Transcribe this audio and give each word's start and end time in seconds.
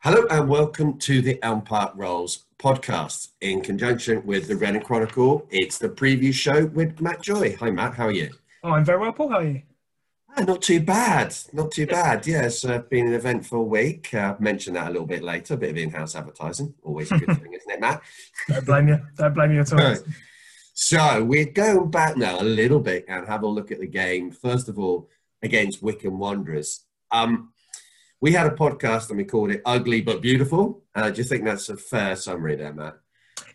Hello 0.00 0.28
and 0.30 0.48
welcome 0.48 0.96
to 1.00 1.20
the 1.20 1.42
Elm 1.42 1.60
Park 1.60 1.92
Rolls 1.96 2.44
podcast 2.56 3.32
in 3.40 3.60
conjunction 3.60 4.24
with 4.24 4.46
the 4.46 4.54
Reading 4.54 4.80
Chronicle. 4.80 5.44
It's 5.50 5.76
the 5.76 5.88
preview 5.88 6.32
show 6.32 6.66
with 6.66 7.00
Matt 7.00 7.20
Joy. 7.20 7.56
Hi, 7.58 7.72
Matt. 7.72 7.94
How 7.94 8.06
are 8.06 8.12
you? 8.12 8.30
Oh, 8.62 8.70
I'm 8.70 8.84
very 8.84 9.00
well, 9.00 9.12
Paul. 9.12 9.30
How 9.30 9.38
are 9.38 9.44
you? 9.44 9.62
Ah, 10.36 10.42
not 10.42 10.62
too 10.62 10.78
bad. 10.78 11.34
Not 11.52 11.72
too 11.72 11.88
bad. 11.88 12.24
Yeah, 12.28 12.42
it's 12.42 12.64
uh, 12.64 12.78
been 12.78 13.08
an 13.08 13.14
eventful 13.14 13.68
week. 13.68 14.14
Uh, 14.14 14.36
mention 14.38 14.74
that 14.74 14.86
a 14.86 14.90
little 14.90 15.04
bit 15.04 15.24
later. 15.24 15.54
A 15.54 15.56
bit 15.56 15.70
of 15.70 15.76
in-house 15.76 16.14
advertising. 16.14 16.74
Always 16.84 17.10
a 17.10 17.18
good 17.18 17.36
thing, 17.36 17.52
isn't 17.54 17.70
it, 17.70 17.80
Matt? 17.80 18.00
Don't 18.48 18.66
blame 18.66 18.86
you. 18.86 19.00
Don't 19.16 19.34
blame 19.34 19.52
you 19.52 19.60
at 19.62 19.72
all. 19.72 19.96
So 20.74 21.24
we're 21.24 21.46
going 21.46 21.90
back 21.90 22.16
now 22.16 22.40
a 22.40 22.44
little 22.44 22.78
bit 22.78 23.04
and 23.08 23.26
have 23.26 23.42
a 23.42 23.48
look 23.48 23.72
at 23.72 23.80
the 23.80 23.88
game. 23.88 24.30
First 24.30 24.68
of 24.68 24.78
all, 24.78 25.08
against 25.42 25.82
Wycombe 25.82 26.20
Wanderers. 26.20 26.84
Um, 27.10 27.52
we 28.20 28.32
had 28.32 28.46
a 28.46 28.50
podcast 28.50 29.08
and 29.08 29.18
we 29.18 29.24
called 29.24 29.50
it 29.50 29.62
"Ugly 29.64 30.02
but 30.02 30.20
Beautiful." 30.20 30.82
Uh, 30.94 31.10
do 31.10 31.18
you 31.18 31.24
think 31.24 31.44
that's 31.44 31.68
a 31.68 31.76
fair 31.76 32.16
summary 32.16 32.56
there, 32.56 32.72
Matt? 32.72 32.98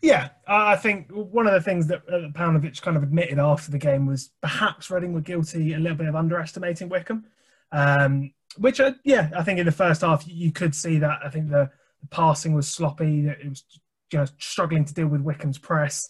Yeah, 0.02 0.30
I 0.48 0.76
think 0.76 1.10
one 1.12 1.48
of 1.48 1.54
the 1.54 1.62
things 1.62 1.88
that 1.88 2.02
uh, 2.10 2.30
Paunovic 2.34 2.82
kind 2.82 2.98
of 2.98 3.04
admitted 3.04 3.40
after 3.40 3.72
the 3.72 3.78
game 3.78 4.06
was 4.06 4.32
perhaps 4.42 4.90
Reading 4.90 5.14
were 5.14 5.22
guilty 5.22 5.74
a 5.74 5.80
little 5.80 5.98
bit 5.98 6.08
of 6.08 6.16
underestimating 6.16 6.90
Wycombe, 6.90 7.26
Um, 7.72 8.34
which, 8.58 8.80
uh, 8.80 8.94
yeah, 9.04 9.30
I 9.36 9.44
think 9.44 9.60
in 9.60 9.66
the 9.66 9.72
first 9.72 10.02
half 10.02 10.28
you 10.28 10.52
could 10.52 10.76
see 10.76 11.00
that. 11.00 11.20
I 11.24 11.30
think 11.30 11.50
the, 11.50 11.72
the 12.02 12.08
passing 12.08 12.54
was 12.54 12.68
sloppy. 12.68 13.28
It 13.28 13.50
was 13.50 13.64
you 14.12 14.20
know, 14.20 14.26
struggling 14.40 14.86
to 14.86 14.94
deal 14.94 15.08
with 15.08 15.22
Wycombe's 15.22 15.58
press. 15.58 16.10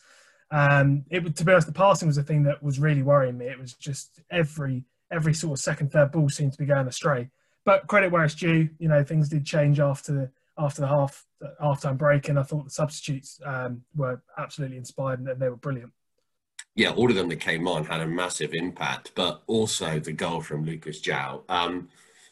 Um, 0.52 1.05
it 1.09 1.36
to 1.36 1.45
be 1.45 1.52
honest, 1.52 1.67
the 1.67 1.73
passing 1.73 2.08
was 2.08 2.17
the 2.17 2.23
thing 2.23 2.44
that 2.44 2.61
was 2.61 2.80
really 2.80 3.03
worrying 3.03 3.38
me. 3.38 3.45
It 3.45 3.59
was 3.59 3.73
just 3.73 4.22
every 4.30 4.86
every 5.11 5.33
sort 5.33 5.59
of 5.59 5.64
second, 5.64 5.92
third 5.92 6.11
ball 6.11 6.30
seemed 6.30 6.52
to 6.53 6.58
be 6.58 6.66
going 6.66 6.88
astray. 6.88 7.30
But 7.66 7.88
credit 7.88 8.11
where 8.11 8.23
it's 8.23 8.36
due. 8.36 8.69
You 8.80 8.89
know, 8.89 9.03
things 9.03 9.30
did 9.30 9.45
change 9.45 9.80
after 9.80 10.11
the 10.11 10.31
after 10.58 10.81
the 10.81 10.88
half 10.88 11.25
half 11.59 11.81
time 11.81 11.97
break, 11.97 12.30
and 12.30 12.39
I 12.39 12.44
thought 12.44 12.66
the 12.66 12.72
substitutes 12.72 13.39
um, 13.45 13.83
were 13.95 14.22
absolutely 14.38 14.78
inspired 14.78 15.20
and 15.20 15.39
they 15.39 15.50
were 15.50 15.55
brilliant. 15.55 15.92
Yeah, 16.75 16.92
all 16.92 17.09
of 17.09 17.16
them 17.16 17.30
that 17.30 17.39
came 17.39 17.67
on 17.67 17.86
had 17.86 18.02
a 18.02 18.08
massive 18.08 18.53
impact, 18.53 19.11
but 19.16 19.44
also 19.45 20.00
the 20.00 20.11
goal 20.11 20.42
from 20.42 20.66
Lucas 20.66 21.02
João. 21.02 21.44
Um, 21.47 21.89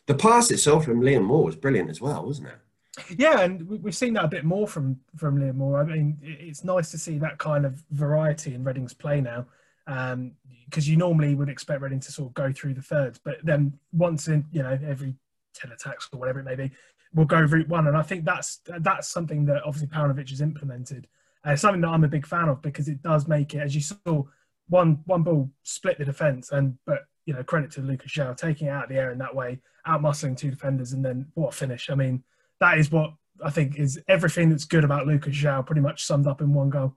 the 0.08 0.16
pass 0.16 0.50
itself 0.50 0.86
from 0.86 1.02
Liam 1.02 1.23
Moore 1.23 1.45
was 1.45 1.56
brilliant 1.56 1.90
as 1.90 2.02
well, 2.02 2.26
wasn't 2.26 2.48
it? 2.48 3.20
Yeah, 3.20 3.42
and 3.42 3.68
we've 3.70 3.95
seen 3.95 4.14
that 4.14 4.26
a 4.26 4.30
bit 4.30 4.44
more 4.44 4.68
from 4.68 5.00
from 5.16 5.38
Liam 5.38 5.56
Moore. 5.56 5.80
I 5.80 5.86
mean, 5.86 6.18
it's 6.22 6.64
nice 6.64 6.92
to 6.92 6.98
see 6.98 7.18
that 7.20 7.38
kind 7.38 7.66
of 7.66 7.84
variety 7.92 8.54
in 8.54 8.64
Reading's 8.64 8.94
play 8.94 9.22
now, 9.22 9.45
because 9.86 10.14
um, 10.14 10.36
you 10.76 10.98
normally 10.98 11.36
would 11.36 11.50
expect 11.50 11.82
Reading 11.82 12.00
to 12.00 12.12
sort 12.12 12.30
of 12.30 12.34
go 12.34 12.52
through 12.52 12.76
the 12.76 12.82
thirds, 12.82 13.20
but 13.24 13.38
then 13.44 13.78
once 13.92 14.28
in 14.28 14.46
you 14.52 14.64
know 14.64 14.78
every 14.86 15.16
ten 15.54 15.72
attacks 15.72 16.10
or 16.14 16.20
whatever 16.20 16.40
it 16.40 16.46
may 16.46 16.56
be, 16.56 16.72
we'll 17.14 17.26
go 17.26 17.42
route 17.42 17.68
one, 17.68 17.88
and 17.88 17.98
I 17.98 18.02
think 18.02 18.26
that's 18.26 18.60
that's 18.80 19.08
something 19.08 19.46
that 19.46 19.64
obviously 19.66 19.88
Paunovic 19.88 20.30
has 20.30 20.42
implemented. 20.42 21.08
Uh, 21.44 21.56
something 21.56 21.82
that 21.82 21.90
I'm 21.90 22.04
a 22.04 22.10
big 22.10 22.28
fan 22.28 22.50
of 22.50 22.62
because 22.62 22.88
it 22.88 23.02
does 23.02 23.28
make 23.28 23.56
it, 23.56 23.60
as 23.60 23.73
you 23.73 23.82
saw, 23.82 24.23
one 24.70 25.00
one 25.05 25.23
ball 25.23 25.50
split 25.64 25.98
the 25.98 26.05
defence, 26.05 26.52
and 26.52 26.78
but 26.86 27.05
you 27.26 27.34
know 27.34 27.44
credit 27.44 27.72
to 27.72 27.82
Lucas 27.82 28.11
João 28.11 28.36
taking 28.38 28.67
it 28.67 28.72
out 28.72 28.84
of 28.84 28.89
the 28.89 28.98
air 28.98 29.11
in 29.11 29.17
that 29.17 29.36
way, 29.36 29.60
out 29.86 30.02
muscling 30.02 30.38
two 30.38 30.52
defenders, 30.52 30.94
and 30.94 31.04
then 31.04 31.28
what 31.34 31.50
a 31.50 31.58
finish! 31.58 31.89
I 31.89 31.95
mean 31.95 32.23
that 32.60 32.78
is 32.78 32.92
what 32.92 33.14
I 33.44 33.50
think 33.50 33.78
is 33.78 34.00
everything 34.08 34.50
that's 34.50 34.66
good 34.66 34.84
about 34.84 35.08
Lucas 35.08 35.36
João 35.36 35.66
pretty 35.66 35.82
much 35.82 36.05
summed 36.05 36.28
up 36.28 36.42
in 36.42 36.54
one 36.54 36.70
goal. 36.70 36.95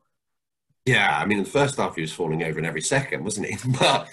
Yeah, 0.86 1.18
I 1.18 1.24
mean, 1.24 1.38
the 1.38 1.44
first 1.48 1.78
half 1.78 1.94
he 1.94 2.02
was 2.02 2.12
falling 2.12 2.42
over 2.42 2.58
in 2.58 2.64
every 2.64 2.82
second, 2.82 3.24
wasn't 3.24 3.46
he? 3.46 3.56
but 3.78 4.08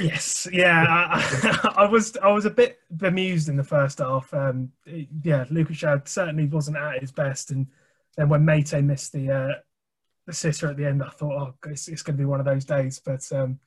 yes, 0.00 0.48
yeah, 0.52 0.84
I, 0.88 1.72
I, 1.76 1.86
was 1.86 2.16
I 2.16 2.28
was 2.28 2.44
a 2.44 2.50
bit 2.50 2.80
bemused 2.96 3.48
in 3.48 3.56
the 3.56 3.64
first 3.64 3.98
half. 3.98 4.32
Um, 4.34 4.72
yeah, 4.86 5.44
João 5.44 6.06
certainly 6.08 6.46
wasn't 6.46 6.76
at 6.76 7.00
his 7.00 7.12
best, 7.12 7.50
and 7.50 7.66
then 8.16 8.28
when 8.28 8.44
Meite 8.44 8.82
missed 8.82 9.12
the 9.12 9.30
uh, 9.30 9.52
the 10.26 10.32
sitter 10.32 10.68
at 10.68 10.76
the 10.76 10.86
end, 10.86 11.02
I 11.02 11.08
thought, 11.08 11.32
oh, 11.64 11.70
it's, 11.70 11.88
it's 11.88 12.02
going 12.02 12.16
to 12.16 12.20
be 12.20 12.26
one 12.26 12.40
of 12.40 12.46
those 12.46 12.64
days. 12.64 13.00
But 13.04 13.26
um, 13.32 13.58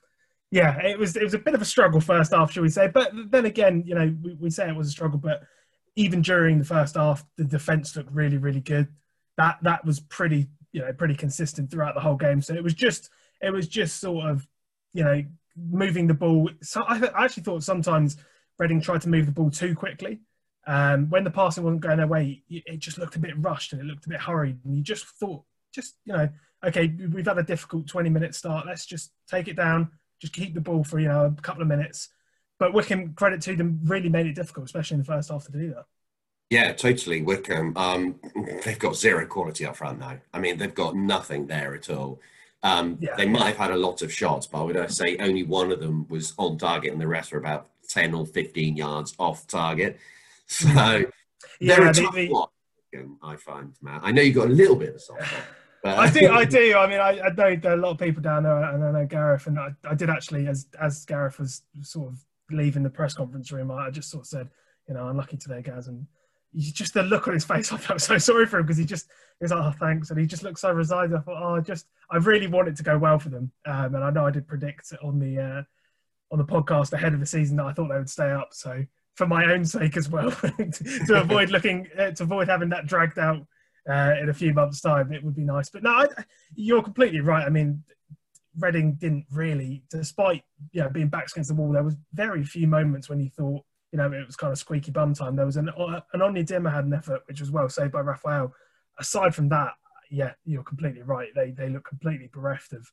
yeah, 0.51 0.78
it 0.79 1.00
was 1.00 1.16
it 1.16 1.23
was 1.23 1.33
a 1.33 1.39
bit 1.39 1.56
of 1.56 1.62
a 1.62 1.66
struggle 1.66 2.01
first 2.01 2.33
half, 2.33 2.51
should 2.51 2.63
we 2.63 2.69
say? 2.69 2.88
But 2.88 3.12
then 3.31 3.45
again, 3.45 3.83
you 3.85 3.95
know, 3.95 4.16
we, 4.22 4.33
we 4.35 4.50
say 4.50 4.68
it 4.68 4.75
was 4.75 4.89
a 4.89 4.91
struggle, 4.91 5.19
but 5.19 5.44
even 5.95 6.22
during 6.22 6.59
the 6.59 6.66
first 6.66 6.95
half, 6.95 7.25
the 7.38 7.44
defense 7.45 7.95
looked 7.95 8.12
really, 8.12 8.38
really 8.38 8.59
good. 8.59 8.89
That 9.38 9.57
that 9.63 9.85
was 9.85 10.01
pretty, 10.01 10.50
you 10.72 10.82
know, 10.82 10.92
pretty 10.94 11.16
consistent 11.16 11.70
throughout 11.70 11.96
the 11.96 12.02
whole 12.02 12.16
game. 12.16 12.42
So 12.42 12.54
it 12.54 12.64
was 12.64 12.74
just, 12.74 13.09
it 13.42 13.52
was 13.52 13.68
just 13.68 14.00
sort 14.00 14.26
of, 14.26 14.48
you 14.94 15.04
know, 15.04 15.24
moving 15.56 16.08
the 16.08 16.14
ball. 16.14 16.50
So 16.62 16.84
I, 16.88 17.00
I 17.16 17.26
actually 17.26 17.44
thought 17.44 17.64
sometimes 17.64 18.18
Reading 18.59 18.81
tried 18.81 19.02
to 19.02 19.10
move 19.10 19.26
the 19.26 19.31
ball 19.31 19.50
too 19.50 19.76
quickly. 19.76 20.20
Um, 20.68 21.10
when 21.10 21.24
the 21.24 21.31
passing 21.31 21.64
wasn't 21.64 21.81
going 21.81 21.98
their 21.98 22.06
way, 22.06 22.44
it 22.48 22.78
just 22.78 23.00
looked 23.00 23.16
a 23.16 23.20
bit 23.20 23.34
rushed 23.38 23.74
and 23.74 23.81
it 23.81 23.86
looked 23.86 24.06
a 24.06 24.10
bit 24.10 24.20
hurried. 24.20 24.60
And 24.64 24.78
you 24.78 24.84
just 24.84 25.06
thought, 25.06 25.44
just 25.74 25.96
you 26.06 26.14
know, 26.14 26.30
okay, 26.64 26.94
we've 27.12 27.26
had 27.26 27.40
a 27.40 27.44
difficult 27.44 27.88
20 27.88 28.10
minute 28.10 28.36
start. 28.36 28.68
Let's 28.68 28.86
just 28.86 29.12
take 29.28 29.48
it 29.48 29.56
down, 29.56 29.90
just 30.20 30.34
keep 30.34 30.54
the 30.54 30.62
ball 30.62 30.84
for 30.84 31.00
you 31.00 31.08
know 31.08 31.26
a 31.26 31.42
couple 31.42 31.64
of 31.64 31.68
minutes 31.68 32.10
but 32.62 32.74
Wycombe, 32.74 33.16
credit 33.16 33.42
to 33.42 33.56
them, 33.56 33.80
really 33.86 34.08
made 34.08 34.28
it 34.28 34.36
difficult, 34.36 34.68
especially 34.68 34.94
in 34.94 35.00
the 35.00 35.06
first 35.06 35.31
half 35.31 35.46
to 35.46 35.52
do 35.52 35.74
that. 35.74 35.86
Yeah, 36.51 36.73
totally. 36.73 37.22
Wycombe, 37.22 37.78
um, 37.78 38.19
they've 38.66 38.78
got 38.78 38.97
zero 38.97 39.25
quality 39.25 39.66
up 39.66 39.78
front 39.78 40.00
now. 40.00 40.17
I 40.34 40.39
mean, 40.39 40.57
they've 40.57 40.75
got 40.75 40.97
nothing 40.97 41.47
there 41.47 41.73
at 41.73 41.89
all. 41.89 42.19
Um, 42.62 42.97
yeah. 43.00 43.16
They 43.16 43.25
might 43.25 43.47
have 43.47 43.57
had 43.57 43.72
a 43.72 43.78
lot 43.78 44.01
of 44.01 44.12
shots, 44.12 44.47
but 44.47 44.59
I 44.59 44.63
would 44.63 44.91
say 44.91 45.16
only 45.19 45.44
one 45.44 45.72
of 45.72 45.79
them 45.79 46.06
was 46.09 46.34
on 46.38 46.57
target, 46.57 46.91
and 46.91 47.00
the 47.00 47.07
rest 47.07 47.31
were 47.31 47.39
about 47.39 47.69
ten 47.88 48.13
or 48.13 48.25
fifteen 48.25 48.75
yards 48.75 49.16
off 49.17 49.47
target. 49.47 49.97
So 50.47 50.67
yeah, 50.67 51.06
they're 51.62 51.88
a 51.88 51.94
tough 51.94 52.13
they, 52.13 52.28
one. 52.28 52.50
I 53.23 53.38
find, 53.38 53.73
Matt. 53.81 54.01
I 54.03 54.12
know 54.12 54.22
you've 54.22 54.35
got 54.35 54.47
a 54.47 54.53
little 54.53 54.75
bit 54.75 54.89
of 54.89 54.95
a 54.95 55.00
soft 55.00 55.25
spot. 55.25 55.44
But... 55.81 55.97
I 55.97 56.09
do, 56.09 56.29
I 56.29 56.44
do. 56.59 56.75
I 56.75 56.88
mean, 56.88 57.00
I, 57.00 57.22
I, 57.22 57.29
know 57.29 57.56
there 57.56 57.72
are 57.72 57.75
a 57.75 57.81
lot 57.81 57.91
of 57.91 57.97
people 57.97 58.22
down 58.22 58.44
there, 58.44 58.62
and 58.62 58.83
I 58.83 58.91
know 58.91 59.06
Gareth, 59.06 59.47
and 59.47 59.57
I, 59.57 59.69
I 59.89 59.95
did 59.95 60.09
actually, 60.09 60.47
as 60.47 60.68
as 60.81 61.06
Gareth 61.06 61.39
was 61.39 61.62
sort 61.83 62.09
of 62.09 62.25
leaving 62.50 62.83
the 62.83 62.89
press 62.89 63.13
conference 63.13 63.50
room, 63.53 63.72
I 63.72 63.89
just 63.91 64.12
sort 64.12 64.23
of 64.23 64.28
said, 64.28 64.50
you 64.89 64.94
know, 64.94 65.07
unlucky 65.07 65.38
today, 65.38 65.62
Gaz. 65.62 65.88
And 65.88 66.06
just 66.53 66.94
the 66.94 67.03
look 67.03 67.28
on 67.28 67.34
his 67.34 67.45
face, 67.45 67.72
I 67.73 67.78
felt 67.78 68.01
so 68.01 68.17
sorry 68.17 68.45
for 68.45 68.59
him 68.59 68.66
because 68.66 68.78
he 68.78 68.85
just 68.85 69.07
he 69.41 69.45
was 69.45 69.51
like, 69.51 69.63
oh, 69.63 69.72
thanks. 69.72 70.12
And 70.12 70.19
he 70.19 70.28
just 70.28 70.44
looked 70.44 70.59
so 70.59 70.72
resigned. 70.72 71.16
I 71.16 71.19
thought, 71.19 71.41
oh, 71.41 71.56
I 71.56 71.62
just, 71.62 71.88
I 72.12 72.17
really 72.17 72.45
want 72.45 72.67
it 72.67 72.75
to 72.75 72.84
go 72.84 72.95
well 72.95 73.17
for 73.17 73.29
them. 73.29 73.51
Um, 73.66 73.95
and 73.95 74.03
I 74.03 74.12
know 74.12 74.28
I 74.28 74.29
did 74.29 74.47
predict 74.47 74.94
on 75.01 75.17
the, 75.17 75.39
uh, 75.39 75.63
on 76.31 76.38
the 76.38 76.45
podcast 76.45 76.94
ahead 76.94 77.16
of 77.16 77.19
the 77.19 77.25
season 77.25 77.57
that 77.57 77.66
I 77.66 77.73
thought 77.73 77.89
they 77.89 77.97
would 77.97 78.07
stay 78.07 78.29
up. 78.29 78.50
So 78.51 78.85
for 79.16 79.25
my 79.25 79.45
own 79.51 79.66
sake 79.66 79.97
as 79.97 80.09
well, 80.09 80.29
to, 80.31 81.16
avoid 81.22 81.50
looking, 81.50 81.88
uh, 81.97 82.12
to 82.12 82.23
avoid 82.23 82.50
having 82.50 82.69
that 82.69 82.85
dragged 82.85 83.18
out 83.18 83.44
uh, 83.89 84.13
in 84.22 84.29
a 84.29 84.33
few 84.33 84.53
months' 84.53 84.79
time, 84.79 85.12
it 85.12 85.23
would 85.23 85.35
be 85.35 85.41
nice. 85.41 85.72
But 85.72 85.81
no, 85.81 85.89
I, 85.89 86.07
you're 86.53 86.83
completely 86.83 87.22
right. 87.22 87.44
I 87.44 87.50
mean, 87.50 87.83
Reading 88.59 88.94
didn't 88.94 89.25
really, 89.31 89.81
despite 89.89 90.44
you 90.73 90.83
know 90.83 90.89
being 90.89 91.07
backs 91.07 91.31
against 91.31 91.47
the 91.47 91.56
wall, 91.56 91.72
there 91.72 91.83
was 91.83 91.95
very 92.13 92.44
few 92.44 92.68
moments 92.68 93.07
when 93.07 93.22
you 93.22 93.29
thought 93.29 93.63
you 93.91 93.97
know 93.97 94.12
it 94.12 94.25
was 94.25 94.35
kind 94.35 94.52
of 94.52 94.57
squeaky 94.57 94.91
bum 94.91 95.13
time. 95.13 95.35
There 95.35 95.46
was 95.46 95.57
an 95.57 95.69
uh, 95.69 96.02
an 96.13 96.22
Onyedinma 96.22 96.74
had 96.74 96.85
an 96.85 96.94
effort 96.94 97.24
which 97.28 97.39
was 97.39 97.51
well 97.51 97.69
saved 97.69 97.92
by 97.92 98.00
Rafael. 98.00 98.54
Aside 99.00 99.36
from 99.36 99.50
that, 99.50 99.74
yeah, 100.10 100.33
you're 100.45 100.63
completely 100.63 101.01
right. 101.01 101.30
They 101.36 101.51
they 101.51 101.69
look 101.69 101.86
completely 101.86 102.30
bereft 102.31 102.74
of 102.74 102.92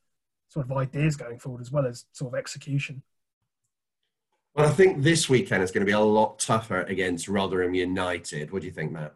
sort 0.49 0.67
of 0.67 0.77
ideas 0.77 1.17
going 1.17 1.39
forward 1.39 1.61
as 1.61 1.71
well 1.71 1.87
as 1.87 2.07
sort 2.13 2.33
of 2.33 2.39
execution. 2.39 3.03
Well, 4.55 4.67
I 4.67 4.71
think 4.71 5.03
this 5.03 5.29
weekend 5.29 5.63
is 5.63 5.71
going 5.71 5.83
to 5.83 5.87
be 5.87 5.93
a 5.93 6.01
lot 6.01 6.39
tougher 6.39 6.83
against 6.83 7.29
Rotherham 7.29 7.75
United. 7.75 8.51
What 8.51 8.63
do 8.63 8.67
you 8.67 8.73
think, 8.73 8.91
Matt? 8.91 9.15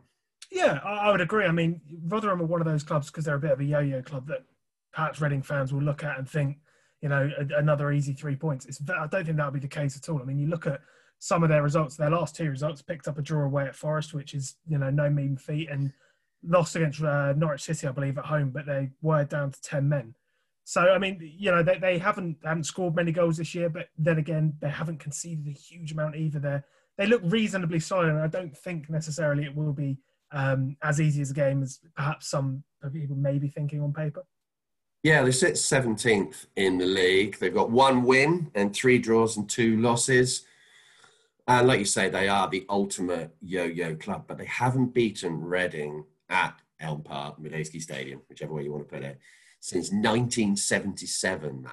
Yeah, 0.51 0.79
I, 0.85 1.11
would 1.11 1.23
agree. 1.23 1.47
I 1.47 1.51
mean, 1.51 1.81
Rotherham 2.07 2.43
are 2.43 2.47
one 2.47 2.61
of 2.61 2.67
those 2.67 2.83
clubs 2.83 3.07
because 3.07 3.25
they're 3.25 3.37
a 3.37 3.41
bit 3.41 3.53
of 3.53 3.61
a 3.61 3.65
yo-yo 3.65 4.03
club 4.03 4.29
that 4.29 4.45
perhaps 4.93 5.21
Reading 5.21 5.43
fans 5.43 5.73
will 5.73 5.83
look 5.83 6.05
at 6.05 6.19
and 6.19 6.29
think, 6.29 6.59
you 7.01 7.09
know, 7.09 7.31
a, 7.39 7.59
another 7.59 7.91
easy 7.91 8.13
three 8.13 8.37
points. 8.37 8.67
It's, 8.67 8.79
I 8.91 9.07
don't 9.07 9.25
think 9.25 9.39
that'll 9.39 9.51
be 9.51 9.61
the 9.61 9.67
case 9.67 9.97
at 9.97 10.09
all. 10.11 10.21
I 10.21 10.25
mean, 10.25 10.39
you 10.39 10.47
look 10.47 10.67
at 10.67 10.83
some 11.23 11.45
of 11.45 11.49
their 11.49 11.63
results, 11.63 11.97
their 11.97 12.11
last 12.11 12.35
two 12.35 12.51
results, 12.51 12.83
picked 12.83 13.07
up 13.07 13.17
a 13.17 13.23
draw 13.23 13.45
away 13.45 13.65
at 13.65 13.77
Forest, 13.77 14.13
which 14.13 14.35
is, 14.35 14.57
you 14.67 14.77
know, 14.77 14.91
no 14.91 15.09
mean 15.09 15.37
feat, 15.37 15.71
and 15.71 15.93
lost 16.43 16.75
against 16.75 17.01
uh, 17.01 17.33
Norwich 17.35 17.63
City, 17.63 17.87
I 17.87 17.93
believe, 17.93 18.19
at 18.19 18.25
home, 18.25 18.51
but 18.51 18.67
they 18.67 18.91
were 19.03 19.25
down 19.25 19.53
to 19.53 19.63
10 19.63 19.89
men. 19.89 20.17
So, 20.65 20.81
I 20.81 20.99
mean, 20.99 21.21
you 21.39 21.53
know, 21.53 21.63
they, 21.63 21.79
they 21.79 21.99
haven't 21.99 22.39
haven't 22.45 22.65
scored 22.65 22.97
many 22.97 23.13
goals 23.13 23.37
this 23.37 23.55
year, 23.55 23.69
but 23.69 23.89
then 23.97 24.19
again, 24.19 24.55
they 24.61 24.69
haven't 24.69 24.99
conceded 24.99 25.47
a 25.47 25.51
huge 25.51 25.93
amount 25.93 26.17
either. 26.17 26.41
They're 26.41 26.65
they 26.99 27.07
look 27.07 27.23
reasonably 27.25 27.81
solid. 27.81 28.11
And 28.11 28.19
I 28.19 28.27
don't 28.27 28.57
think 28.57 28.91
necessarily 28.91 29.45
it 29.45 29.55
will 29.55 29.73
be 29.73 29.99
um, 30.33 30.77
as 30.83 31.01
easy 31.01 31.23
as 31.23 31.31
a 31.31 31.35
game 31.35 31.63
as 31.63 31.81
perhaps 31.97 32.29
some 32.29 32.65
people 32.93 33.17
may 33.17 33.39
be 33.39 33.49
thinking 33.49 33.81
on 33.81 33.93
paper. 33.93 34.25
Yeah, 35.03 35.23
they 35.23 35.33
sit 35.33 35.55
17th 35.55 36.47
in 36.57 36.79
the 36.79 36.87
league. 36.87 37.39
They've 37.39 37.53
got 37.53 37.71
one 37.71 38.05
win 38.05 38.51
and 38.55 38.75
three 38.75 38.99
draws 38.99 39.37
and 39.37 39.49
two 39.49 39.81
losses. 39.81 40.45
And 41.47 41.67
like 41.67 41.81
you 41.81 41.85
say, 41.85 42.09
they 42.09 42.29
are 42.29 42.49
the 42.49 42.65
ultimate 42.69 43.35
yo-yo 43.41 43.97
club, 43.97 44.25
but 44.29 44.39
they 44.39 44.45
haven't 44.45 44.95
beaten 44.95 45.41
Reading 45.41 46.05
at 46.29 46.55
Elm 46.79 47.03
Park, 47.03 47.41
Madejski 47.41 47.81
Stadium, 47.81 48.21
whichever 48.29 48.55
way 48.55 48.63
you 48.63 48.73
want 48.73 48.89
to 48.89 48.95
put 48.95 49.03
it, 49.03 49.19
since 49.61 49.91
1977, 49.91 51.63
Matt. 51.63 51.73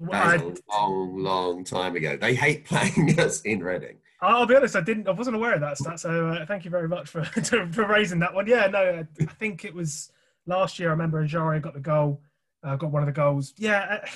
That's 0.00 0.42
a 0.42 0.72
long, 0.72 1.22
long 1.22 1.64
time 1.64 1.94
ago. 1.94 2.16
They 2.16 2.34
hate 2.34 2.64
playing 2.64 3.18
us 3.20 3.40
in 3.42 3.62
Reading. 3.62 3.98
I'll 4.20 4.46
be 4.46 4.56
honest, 4.56 4.76
I 4.76 4.80
didn't, 4.80 5.08
I 5.08 5.12
wasn't 5.12 5.36
aware 5.36 5.54
of 5.54 5.60
that 5.60 5.78
stat. 5.78 6.00
So 6.00 6.28
uh, 6.28 6.46
thank 6.46 6.64
you 6.64 6.70
very 6.70 6.88
much 6.88 7.08
for 7.08 7.24
for 7.72 7.86
raising 7.86 8.18
that 8.20 8.32
one. 8.32 8.46
Yeah, 8.46 8.66
no, 8.66 9.04
I 9.20 9.24
think 9.24 9.64
it 9.64 9.74
was 9.74 10.10
last 10.46 10.78
year. 10.78 10.88
I 10.88 10.92
remember 10.92 11.24
Ajari 11.24 11.60
got 11.60 11.74
the 11.74 11.80
goal, 11.80 12.22
uh, 12.62 12.76
got 12.76 12.90
one 12.90 13.02
of 13.02 13.06
the 13.06 13.12
goals. 13.12 13.52
Yeah, 13.58 14.00
uh, 14.02 14.08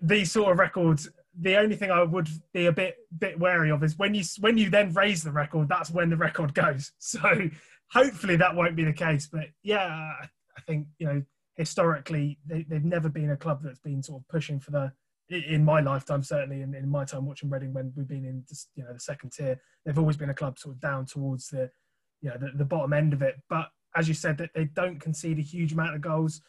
these 0.00 0.32
sort 0.32 0.52
of 0.52 0.58
records. 0.58 1.08
The 1.40 1.56
only 1.56 1.76
thing 1.76 1.90
I 1.90 2.02
would 2.02 2.28
be 2.52 2.66
a 2.66 2.72
bit 2.72 2.96
bit 3.16 3.38
wary 3.38 3.70
of 3.70 3.82
is 3.84 3.96
when 3.96 4.14
you 4.14 4.24
when 4.40 4.58
you 4.58 4.70
then 4.70 4.92
raise 4.92 5.22
the 5.22 5.32
record, 5.32 5.68
that's 5.68 5.90
when 5.90 6.10
the 6.10 6.16
record 6.16 6.54
goes. 6.54 6.92
So 7.00 7.50
hopefully 7.90 8.36
that 8.36 8.54
won't 8.54 8.76
be 8.76 8.84
the 8.84 8.92
case. 8.92 9.28
But 9.30 9.46
yeah, 9.62 10.12
I 10.56 10.60
think 10.66 10.88
you 10.98 11.06
know 11.06 11.22
historically 11.54 12.38
they, 12.46 12.64
they've 12.68 12.84
never 12.84 13.08
been 13.08 13.30
a 13.30 13.36
club 13.36 13.62
that's 13.62 13.80
been 13.80 14.02
sort 14.02 14.22
of 14.22 14.28
pushing 14.28 14.60
for 14.60 14.70
the 14.70 14.92
in 15.30 15.64
my 15.64 15.80
lifetime, 15.80 16.22
certainly 16.22 16.62
in, 16.62 16.74
in 16.74 16.88
my 16.88 17.04
time 17.04 17.26
watching 17.26 17.50
Reading 17.50 17.74
when 17.74 17.92
we've 17.94 18.08
been 18.08 18.24
in 18.24 18.44
this, 18.48 18.68
you 18.74 18.84
know 18.84 18.92
the 18.92 19.00
second 19.00 19.30
tier, 19.30 19.60
they've 19.84 19.98
always 19.98 20.16
been 20.16 20.30
a 20.30 20.34
club 20.34 20.58
sort 20.58 20.74
of 20.76 20.80
down 20.80 21.04
towards 21.06 21.48
the 21.48 21.70
you 22.20 22.30
know 22.30 22.36
the, 22.38 22.50
the 22.56 22.64
bottom 22.64 22.92
end 22.92 23.12
of 23.12 23.22
it. 23.22 23.36
But 23.50 23.68
as 23.94 24.08
you 24.08 24.14
said, 24.14 24.38
that 24.38 24.50
they 24.54 24.64
don't 24.64 25.00
concede 25.00 25.38
a 25.38 25.42
huge 25.42 25.72
amount 25.72 25.94
of 25.94 26.00
goals, 26.00 26.40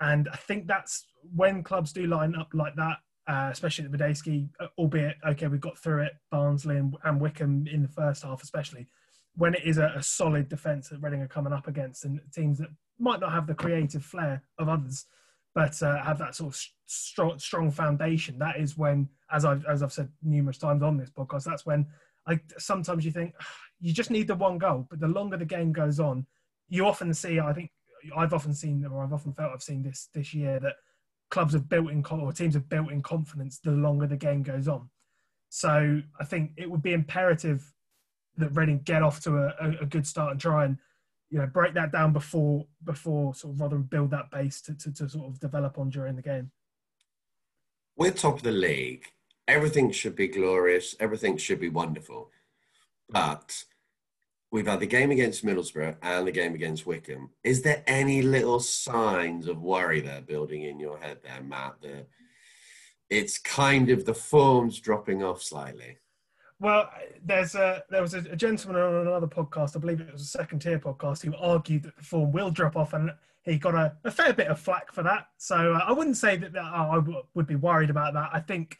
and 0.00 0.28
I 0.32 0.36
think 0.36 0.66
that's 0.66 1.06
when 1.34 1.62
clubs 1.62 1.92
do 1.92 2.06
line 2.06 2.34
up 2.34 2.48
like 2.52 2.76
that, 2.76 2.98
uh, 3.26 3.48
especially 3.50 3.84
at 3.84 3.90
Madejski, 3.90 4.48
uh, 4.60 4.66
albeit 4.78 5.16
okay, 5.28 5.48
we 5.48 5.58
got 5.58 5.78
through 5.78 6.02
it, 6.02 6.12
Barnsley 6.30 6.76
and, 6.76 6.96
and 7.04 7.20
Wycombe 7.20 7.66
in 7.66 7.82
the 7.82 7.88
first 7.88 8.22
half, 8.22 8.42
especially 8.42 8.86
when 9.34 9.54
it 9.54 9.64
is 9.64 9.78
a, 9.78 9.92
a 9.96 10.02
solid 10.02 10.48
defence 10.48 10.88
that 10.88 11.02
Reading 11.02 11.22
are 11.22 11.28
coming 11.28 11.52
up 11.52 11.68
against, 11.68 12.04
and 12.04 12.20
teams 12.32 12.58
that 12.58 12.68
might 12.98 13.20
not 13.20 13.32
have 13.32 13.46
the 13.46 13.54
creative 13.54 14.04
flair 14.04 14.42
of 14.58 14.68
others 14.68 15.06
but 15.56 15.82
uh, 15.82 16.04
have 16.04 16.18
that 16.18 16.34
sort 16.34 16.54
of 16.54 16.60
strong, 16.84 17.38
strong 17.38 17.70
foundation. 17.70 18.38
That 18.38 18.58
is 18.58 18.76
when, 18.76 19.08
as 19.32 19.46
I've 19.46 19.64
as 19.64 19.82
I've 19.82 19.92
said 19.92 20.10
numerous 20.22 20.58
times 20.58 20.82
on 20.82 20.98
this 20.98 21.08
podcast, 21.08 21.44
that's 21.44 21.64
when 21.64 21.86
I 22.28 22.38
sometimes 22.58 23.06
you 23.06 23.10
think 23.10 23.34
you 23.80 23.94
just 23.94 24.10
need 24.10 24.28
the 24.28 24.34
one 24.34 24.58
goal, 24.58 24.86
but 24.90 25.00
the 25.00 25.08
longer 25.08 25.38
the 25.38 25.46
game 25.46 25.72
goes 25.72 25.98
on, 25.98 26.26
you 26.68 26.84
often 26.86 27.12
see. 27.14 27.40
I 27.40 27.54
think 27.54 27.70
I've 28.14 28.34
often 28.34 28.52
seen, 28.52 28.84
or 28.84 29.02
I've 29.02 29.14
often 29.14 29.32
felt 29.32 29.52
I've 29.54 29.62
seen 29.62 29.82
this 29.82 30.10
this 30.12 30.34
year 30.34 30.60
that 30.60 30.74
clubs 31.30 31.52
have 31.52 31.68
built 31.68 31.90
in 31.90 32.04
or 32.06 32.32
teams 32.32 32.54
have 32.54 32.68
built 32.68 32.90
in 32.90 33.02
confidence 33.02 33.58
the 33.58 33.70
longer 33.70 34.06
the 34.06 34.16
game 34.16 34.42
goes 34.42 34.68
on. 34.68 34.88
So 35.48 36.02
I 36.20 36.24
think 36.24 36.52
it 36.56 36.70
would 36.70 36.82
be 36.82 36.92
imperative 36.92 37.72
that 38.36 38.54
Reading 38.54 38.80
get 38.80 39.02
off 39.02 39.20
to 39.22 39.36
a, 39.36 39.78
a, 39.80 39.86
good 39.86 40.06
start 40.06 40.32
and 40.32 40.40
try 40.40 40.66
and 40.66 40.76
you 41.30 41.38
know 41.38 41.46
break 41.46 41.72
that 41.74 41.90
down 41.90 42.12
before 42.12 42.66
before 42.84 43.34
sort 43.34 43.54
of 43.54 43.60
rather 43.60 43.78
build 43.78 44.10
that 44.10 44.30
base 44.30 44.60
to, 44.60 44.74
to, 44.74 44.92
to 44.92 45.08
sort 45.08 45.26
of 45.26 45.40
develop 45.40 45.78
on 45.78 45.88
during 45.88 46.16
the 46.16 46.22
game. 46.22 46.50
We're 47.96 48.10
top 48.10 48.36
of 48.36 48.42
the 48.42 48.52
league. 48.52 49.06
Everything 49.48 49.90
should 49.90 50.14
be 50.14 50.28
glorious. 50.28 50.94
Everything 51.00 51.38
should 51.38 51.60
be 51.60 51.70
wonderful. 51.70 52.30
But 53.08 53.64
we've 54.56 54.66
had 54.66 54.80
the 54.80 54.86
game 54.86 55.10
against 55.10 55.44
Middlesbrough 55.44 55.96
and 56.00 56.26
the 56.26 56.32
game 56.32 56.54
against 56.54 56.86
Wycombe. 56.86 57.28
Is 57.44 57.60
there 57.60 57.84
any 57.86 58.22
little 58.22 58.58
signs 58.58 59.48
of 59.48 59.60
worry 59.60 60.00
there 60.00 60.22
building 60.22 60.62
in 60.62 60.80
your 60.80 60.96
head 60.96 61.18
there, 61.22 61.42
Matt? 61.42 61.74
That 61.82 62.08
it's 63.10 63.36
kind 63.36 63.90
of 63.90 64.06
the 64.06 64.14
form's 64.14 64.80
dropping 64.80 65.22
off 65.22 65.42
slightly. 65.42 65.98
Well, 66.58 66.88
there's 67.22 67.54
a 67.54 67.84
there 67.90 68.00
was 68.00 68.14
a, 68.14 68.34
gentleman 68.34 68.80
on 68.80 69.06
another 69.06 69.26
podcast, 69.26 69.76
I 69.76 69.80
believe 69.80 70.00
it 70.00 70.10
was 70.10 70.22
a 70.22 70.24
second 70.24 70.60
tier 70.60 70.78
podcast, 70.78 71.22
who 71.22 71.36
argued 71.36 71.82
that 71.82 71.96
the 71.98 72.02
form 72.02 72.32
will 72.32 72.50
drop 72.50 72.76
off, 72.76 72.94
and 72.94 73.12
he 73.42 73.58
got 73.58 73.74
a, 73.74 73.94
a 74.04 74.10
fair 74.10 74.32
bit 74.32 74.46
of 74.46 74.58
flack 74.58 74.90
for 74.90 75.02
that. 75.02 75.26
So 75.36 75.74
uh, 75.74 75.84
I 75.86 75.92
wouldn't 75.92 76.16
say 76.16 76.38
that, 76.38 76.54
that 76.54 76.64
oh, 76.64 76.90
I 76.92 76.94
w- 76.94 77.22
would 77.34 77.46
be 77.46 77.56
worried 77.56 77.90
about 77.90 78.14
that. 78.14 78.30
I 78.32 78.40
think 78.40 78.78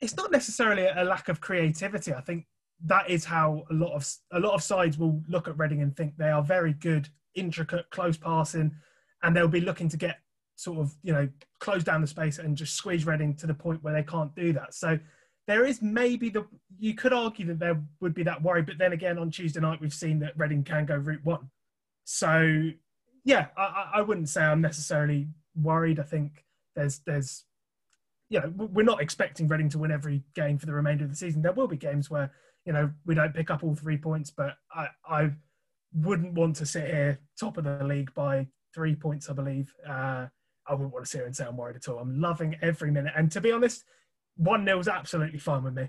it's 0.00 0.16
not 0.16 0.32
necessarily 0.32 0.88
a 0.88 1.04
lack 1.04 1.28
of 1.28 1.40
creativity. 1.40 2.12
I 2.12 2.22
think 2.22 2.46
that 2.86 3.10
is 3.10 3.24
how 3.24 3.64
a 3.70 3.74
lot 3.74 3.92
of 3.92 4.08
a 4.32 4.40
lot 4.40 4.54
of 4.54 4.62
sides 4.62 4.98
will 4.98 5.22
look 5.28 5.48
at 5.48 5.58
Reading 5.58 5.82
and 5.82 5.96
think 5.96 6.16
they 6.16 6.30
are 6.30 6.42
very 6.42 6.72
good, 6.72 7.08
intricate, 7.34 7.90
close 7.90 8.16
passing, 8.16 8.72
and 9.22 9.36
they'll 9.36 9.48
be 9.48 9.60
looking 9.60 9.88
to 9.88 9.96
get 9.96 10.18
sort 10.56 10.78
of 10.78 10.94
you 11.02 11.12
know 11.12 11.28
close 11.58 11.84
down 11.84 12.00
the 12.00 12.06
space 12.06 12.38
and 12.38 12.56
just 12.56 12.74
squeeze 12.74 13.06
Reading 13.06 13.34
to 13.36 13.46
the 13.46 13.54
point 13.54 13.82
where 13.82 13.94
they 13.94 14.02
can't 14.02 14.34
do 14.34 14.52
that. 14.54 14.74
So 14.74 14.98
there 15.46 15.66
is 15.66 15.82
maybe 15.82 16.30
the 16.30 16.46
you 16.78 16.94
could 16.94 17.12
argue 17.12 17.46
that 17.46 17.58
there 17.58 17.82
would 18.00 18.14
be 18.14 18.22
that 18.24 18.42
worry, 18.42 18.62
but 18.62 18.78
then 18.78 18.92
again 18.92 19.18
on 19.18 19.30
Tuesday 19.30 19.60
night 19.60 19.80
we've 19.80 19.92
seen 19.92 20.18
that 20.20 20.38
Reading 20.38 20.64
can 20.64 20.86
go 20.86 20.96
route 20.96 21.24
one. 21.24 21.50
So 22.04 22.70
yeah, 23.24 23.46
I, 23.56 23.90
I 23.96 24.00
wouldn't 24.02 24.28
say 24.28 24.42
I'm 24.42 24.62
necessarily 24.62 25.28
worried. 25.54 26.00
I 26.00 26.04
think 26.04 26.44
there's 26.74 27.00
there's 27.00 27.44
you 28.30 28.40
know 28.40 28.52
we're 28.56 28.84
not 28.84 29.02
expecting 29.02 29.48
Reading 29.48 29.68
to 29.70 29.78
win 29.78 29.90
every 29.90 30.22
game 30.34 30.56
for 30.56 30.66
the 30.66 30.72
remainder 30.72 31.04
of 31.04 31.10
the 31.10 31.16
season. 31.16 31.42
There 31.42 31.52
will 31.52 31.68
be 31.68 31.76
games 31.76 32.10
where 32.10 32.30
you 32.70 32.74
know 32.74 32.88
we 33.04 33.16
don't 33.16 33.34
pick 33.34 33.50
up 33.50 33.64
all 33.64 33.74
three 33.74 33.96
points, 33.96 34.30
but 34.30 34.54
I 34.72 34.86
I 35.04 35.32
wouldn't 35.92 36.34
want 36.34 36.54
to 36.54 36.66
sit 36.66 36.86
here 36.86 37.18
top 37.36 37.56
of 37.58 37.64
the 37.64 37.82
league 37.82 38.14
by 38.14 38.46
three 38.72 38.94
points. 38.94 39.28
I 39.28 39.32
believe 39.32 39.74
uh, 39.88 40.26
I 40.68 40.74
wouldn't 40.74 40.92
want 40.92 41.04
to 41.04 41.10
sit 41.10 41.18
here 41.18 41.26
and 41.26 41.34
say 41.34 41.46
I'm 41.46 41.56
worried 41.56 41.74
at 41.74 41.88
all. 41.88 41.98
I'm 41.98 42.20
loving 42.20 42.54
every 42.62 42.92
minute, 42.92 43.12
and 43.16 43.28
to 43.32 43.40
be 43.40 43.50
honest 43.50 43.82
one 44.36 44.64
nil 44.64 44.78
is 44.78 44.86
absolutely 44.86 45.40
fine 45.40 45.64
with 45.64 45.74
me. 45.74 45.88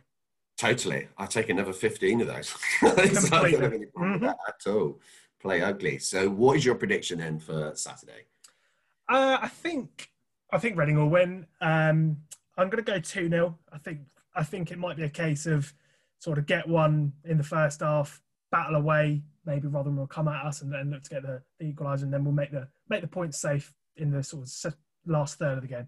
Totally. 0.57 1.07
I'll 1.19 1.27
take 1.27 1.49
another 1.49 1.71
15 1.71 2.21
of 2.21 2.27
those. 2.27 2.49
mm-hmm. 2.81 4.23
at 4.25 4.67
all. 4.67 4.99
Play 5.39 5.61
ugly. 5.61 5.99
So, 5.99 6.29
what 6.29 6.57
is 6.57 6.65
your 6.65 6.75
prediction 6.75 7.19
then 7.19 7.37
for 7.37 7.73
Saturday? 7.75 8.25
Uh, 9.07 9.37
I 9.39 9.49
think 9.49 10.09
I 10.51 10.57
think 10.57 10.77
Reading 10.77 10.97
will 10.97 11.09
win. 11.09 11.45
Um, 11.61 12.17
I'm 12.57 12.69
going 12.71 12.83
to 12.83 12.91
go 12.91 12.99
2 12.99 13.29
0. 13.29 13.57
I 13.71 13.77
think 13.77 13.99
I 14.35 14.43
think 14.43 14.71
it 14.71 14.79
might 14.79 14.97
be 14.97 15.03
a 15.03 15.09
case 15.09 15.45
of 15.45 15.71
sort 16.21 16.37
of 16.37 16.45
get 16.45 16.67
one 16.67 17.13
in 17.25 17.37
the 17.37 17.43
first 17.43 17.81
half, 17.81 18.21
battle 18.51 18.75
away, 18.75 19.23
maybe 19.45 19.67
Rotherham 19.67 19.97
will 19.97 20.07
come 20.07 20.27
at 20.27 20.45
us 20.45 20.61
and 20.61 20.71
then 20.71 20.91
look 20.91 21.03
to 21.03 21.09
get 21.09 21.23
the, 21.23 21.41
the 21.59 21.73
equaliser, 21.73 22.03
and 22.03 22.13
then 22.13 22.23
we'll 22.23 22.33
make 22.33 22.51
the 22.51 22.67
make 22.89 23.01
the 23.01 23.07
points 23.07 23.39
safe 23.39 23.73
in 23.97 24.11
the 24.11 24.23
sort 24.23 24.43
of 24.43 24.75
last 25.05 25.37
third 25.37 25.57
of 25.57 25.61
the 25.61 25.67
game 25.67 25.87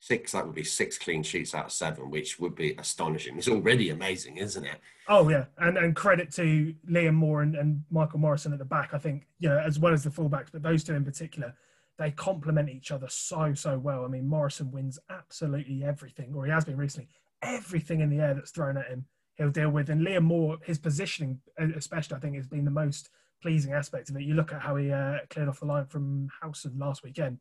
six, 0.00 0.32
that 0.32 0.44
would 0.44 0.54
be 0.54 0.64
six 0.64 0.98
clean 0.98 1.22
sheets 1.22 1.54
out 1.54 1.66
of 1.66 1.72
seven, 1.72 2.10
which 2.10 2.40
would 2.40 2.54
be 2.54 2.74
astonishing. 2.78 3.36
It's 3.36 3.48
already 3.48 3.90
amazing, 3.90 4.38
isn't 4.38 4.64
it? 4.64 4.80
Oh 5.08 5.28
yeah, 5.28 5.44
and 5.58 5.78
and 5.78 5.94
credit 5.94 6.32
to 6.32 6.74
Liam 6.90 7.14
Moore 7.14 7.42
and, 7.42 7.54
and 7.54 7.84
Michael 7.90 8.18
Morrison 8.18 8.52
at 8.52 8.58
the 8.58 8.64
back. 8.64 8.92
I 8.92 8.98
think 8.98 9.26
you 9.38 9.48
know 9.48 9.58
as 9.58 9.78
well 9.78 9.92
as 9.92 10.02
the 10.02 10.10
fullbacks, 10.10 10.48
but 10.52 10.62
those 10.62 10.82
two 10.82 10.94
in 10.94 11.04
particular, 11.04 11.54
they 11.98 12.10
complement 12.10 12.70
each 12.70 12.90
other 12.90 13.06
so 13.08 13.54
so 13.54 13.78
well. 13.78 14.04
I 14.04 14.08
mean, 14.08 14.26
Morrison 14.26 14.72
wins 14.72 14.98
absolutely 15.10 15.84
everything, 15.84 16.32
or 16.34 16.46
he 16.46 16.50
has 16.50 16.64
been 16.64 16.76
recently. 16.76 17.08
Everything 17.42 18.00
in 18.00 18.10
the 18.10 18.20
air 18.20 18.34
that's 18.34 18.50
thrown 18.50 18.76
at 18.76 18.88
him, 18.88 19.06
he'll 19.40 19.50
deal 19.50 19.70
with. 19.70 19.90
And 19.90 20.06
Liam 20.06 20.22
Moore, 20.22 20.58
his 20.64 20.78
positioning, 20.78 21.40
especially, 21.58 22.16
I 22.16 22.20
think, 22.20 22.36
has 22.36 22.46
been 22.46 22.64
the 22.64 22.70
most 22.70 23.10
pleasing 23.42 23.72
aspect 23.72 24.10
of 24.10 24.16
it. 24.16 24.22
You 24.22 24.34
look 24.34 24.52
at 24.52 24.60
how 24.60 24.76
he 24.76 24.92
uh, 24.92 25.18
cleared 25.30 25.48
off 25.48 25.60
the 25.60 25.66
line 25.66 25.86
from 25.86 26.28
Howson 26.40 26.78
last 26.78 27.02
weekend, 27.02 27.38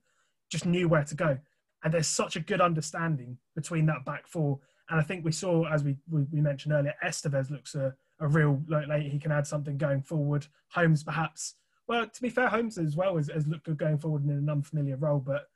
just 0.50 0.66
knew 0.66 0.88
where 0.88 1.04
to 1.04 1.16
go 1.16 1.38
and 1.84 1.94
there's 1.94 2.08
such 2.08 2.36
a 2.36 2.42
good 2.42 2.62
understanding 2.62 3.38
between 3.56 3.86
that 3.86 4.06
back 4.06 4.28
four. 4.28 4.60
And 4.90 5.00
I 5.00 5.04
think 5.04 5.24
we 5.24 5.32
saw, 5.32 5.66
as 5.68 5.84
we 5.84 5.96
we, 6.10 6.24
we 6.32 6.42
mentioned 6.42 6.74
earlier, 6.74 6.94
Esteves 7.04 7.52
looks 7.52 7.76
a, 7.76 7.94
a 8.20 8.28
real 8.28 8.62
like, 8.68 8.88
like, 8.88 9.04
he 9.04 9.20
can 9.20 9.32
add 9.32 9.48
something 9.48 9.78
going 9.78 10.02
forward. 10.02 10.48
Holmes 10.70 11.04
perhaps. 11.04 11.56
Well, 11.88 12.08
to 12.08 12.22
be 12.22 12.30
fair, 12.30 12.48
Holmes 12.48 12.78
as 12.78 12.96
well 12.96 13.18
has, 13.18 13.30
has 13.30 13.48
looked 13.48 13.66
good 13.66 13.78
going 13.78 13.98
forward 13.98 14.24
in 14.24 14.32
an 14.32 14.50
unfamiliar 14.50 14.98
role. 14.98 15.20
But 15.20 15.48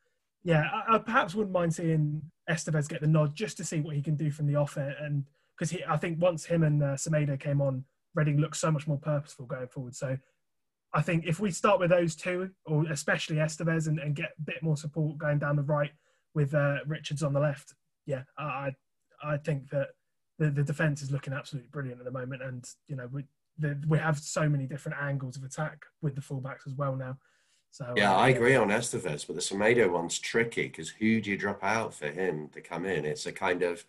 yeah, 0.43 0.69
I, 0.71 0.95
I 0.95 0.97
perhaps 0.99 1.35
wouldn't 1.35 1.53
mind 1.53 1.73
seeing 1.73 2.21
Esteves 2.49 2.89
get 2.89 3.01
the 3.01 3.07
nod 3.07 3.35
just 3.35 3.57
to 3.57 3.63
see 3.63 3.81
what 3.81 3.95
he 3.95 4.01
can 4.01 4.15
do 4.15 4.31
from 4.31 4.47
the 4.47 4.55
off 4.55 4.77
and 4.77 5.25
because 5.57 5.75
I 5.87 5.97
think 5.97 6.21
once 6.21 6.45
him 6.45 6.63
and 6.63 6.83
uh, 6.83 6.95
Semedo 6.95 7.39
came 7.39 7.61
on, 7.61 7.85
Reading 8.15 8.39
looks 8.39 8.59
so 8.59 8.71
much 8.71 8.87
more 8.87 8.99
purposeful 8.99 9.47
going 9.47 9.67
forward. 9.67 9.95
So 9.95 10.17
I 10.93 11.01
think 11.01 11.25
if 11.25 11.39
we 11.39 11.49
start 11.49 11.79
with 11.79 11.89
those 11.89 12.15
two, 12.15 12.51
or 12.65 12.85
especially 12.91 13.37
Esteves, 13.37 13.87
and, 13.87 13.99
and, 13.99 14.15
get 14.15 14.33
a 14.37 14.41
bit 14.43 14.61
more 14.61 14.77
support 14.77 15.17
going 15.17 15.39
down 15.39 15.55
the 15.55 15.63
right, 15.63 15.91
with 16.35 16.53
uh, 16.53 16.77
Richards 16.85 17.23
on 17.23 17.33
the 17.33 17.39
left, 17.39 17.73
yeah, 18.05 18.23
I 18.37 18.75
I 19.23 19.37
think 19.37 19.69
that 19.71 19.89
the, 20.37 20.51
the 20.51 20.63
defense 20.63 21.01
is 21.01 21.11
looking 21.11 21.33
absolutely 21.33 21.69
brilliant 21.71 21.99
at 21.99 22.05
the 22.05 22.11
moment, 22.11 22.43
and 22.43 22.63
you 22.87 22.95
know 22.95 23.07
we 23.11 23.23
the, 23.57 23.81
we 23.87 23.97
have 23.97 24.19
so 24.19 24.47
many 24.47 24.67
different 24.67 24.97
angles 25.01 25.37
of 25.37 25.43
attack 25.43 25.85
with 26.01 26.15
the 26.15 26.21
fullbacks 26.21 26.67
as 26.67 26.73
well 26.73 26.95
now. 26.95 27.17
So 27.71 27.91
yeah, 27.95 28.13
uh, 28.13 28.17
I 28.17 28.29
agree 28.29 28.55
on 28.55 28.69
Esteves, 28.69 29.25
but 29.25 29.35
the 29.35 29.41
Semedo 29.41 29.91
one's 29.91 30.19
tricky 30.19 30.67
because 30.67 30.89
who 30.89 31.19
do 31.21 31.31
you 31.31 31.37
drop 31.37 31.63
out 31.63 31.93
for 31.93 32.07
him 32.07 32.49
to 32.49 32.61
come 32.61 32.85
in? 32.85 33.05
It's 33.05 33.25
a 33.25 33.31
kind 33.31 33.63
of 33.63 33.83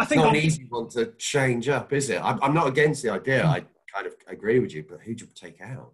I 0.00 0.04
think 0.06 0.20
it's 0.20 0.26
not 0.26 0.36
an 0.36 0.42
easy 0.42 0.66
one 0.68 0.88
to 0.90 1.12
change 1.18 1.68
up, 1.68 1.92
is 1.92 2.08
it? 2.08 2.22
I'm, 2.22 2.42
I'm 2.42 2.54
not 2.54 2.68
against 2.68 3.02
the 3.02 3.10
idea. 3.10 3.44
I 3.44 3.64
kind 3.94 4.06
of 4.06 4.14
agree 4.26 4.58
with 4.58 4.74
you, 4.74 4.84
but 4.88 5.00
who 5.00 5.14
do 5.14 5.26
you 5.26 5.30
take 5.34 5.60
out? 5.60 5.92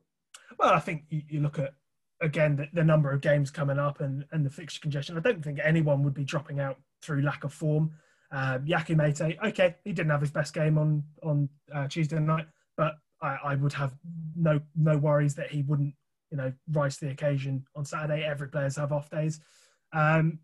Well, 0.58 0.72
I 0.72 0.78
think 0.78 1.04
you, 1.08 1.22
you 1.28 1.40
look 1.40 1.58
at 1.58 1.74
again 2.22 2.56
the, 2.56 2.68
the, 2.72 2.84
number 2.84 3.10
of 3.10 3.20
games 3.20 3.50
coming 3.50 3.78
up 3.78 4.00
and, 4.00 4.24
and 4.30 4.46
the 4.46 4.50
fixture 4.50 4.80
congestion. 4.80 5.18
I 5.18 5.20
don't 5.20 5.42
think 5.42 5.58
anyone 5.62 6.04
would 6.04 6.14
be 6.14 6.24
dropping 6.24 6.60
out 6.60 6.78
through 7.02 7.22
lack 7.22 7.42
of 7.42 7.52
form. 7.52 7.92
Uh, 8.32 8.58
Yakou 8.58 8.96
Meite, 8.96 9.36
okay, 9.44 9.74
he 9.84 9.92
didn't 9.92 10.10
have 10.10 10.20
his 10.20 10.30
best 10.30 10.54
game 10.54 10.78
on 10.78 11.02
on 11.24 11.48
uh, 11.74 11.88
Tuesday 11.88 12.18
night, 12.20 12.46
but 12.76 12.94
I, 13.20 13.38
I, 13.44 13.54
would 13.56 13.72
have 13.72 13.94
no 14.36 14.60
no 14.76 14.96
worries 14.96 15.34
that 15.34 15.50
he 15.50 15.62
wouldn't 15.62 15.94
you 16.30 16.36
know 16.36 16.52
rise 16.70 16.96
to 16.98 17.06
the 17.06 17.10
occasion 17.10 17.66
on 17.74 17.84
Saturday. 17.84 18.24
Every 18.24 18.48
players 18.48 18.76
have 18.76 18.92
off 18.92 19.10
days. 19.10 19.40
Um, 19.92 20.38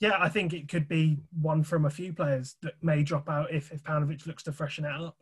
yeah, 0.00 0.16
I 0.20 0.28
think 0.28 0.52
it 0.52 0.68
could 0.68 0.88
be 0.88 1.18
one 1.40 1.64
from 1.64 1.84
a 1.84 1.90
few 1.90 2.12
players 2.12 2.56
that 2.62 2.74
may 2.82 3.02
drop 3.02 3.28
out 3.28 3.52
if 3.52 3.72
if 3.72 3.82
Paunovic 3.82 4.26
looks 4.26 4.42
to 4.44 4.52
freshen 4.52 4.84
it 4.84 4.92
up. 4.92 5.16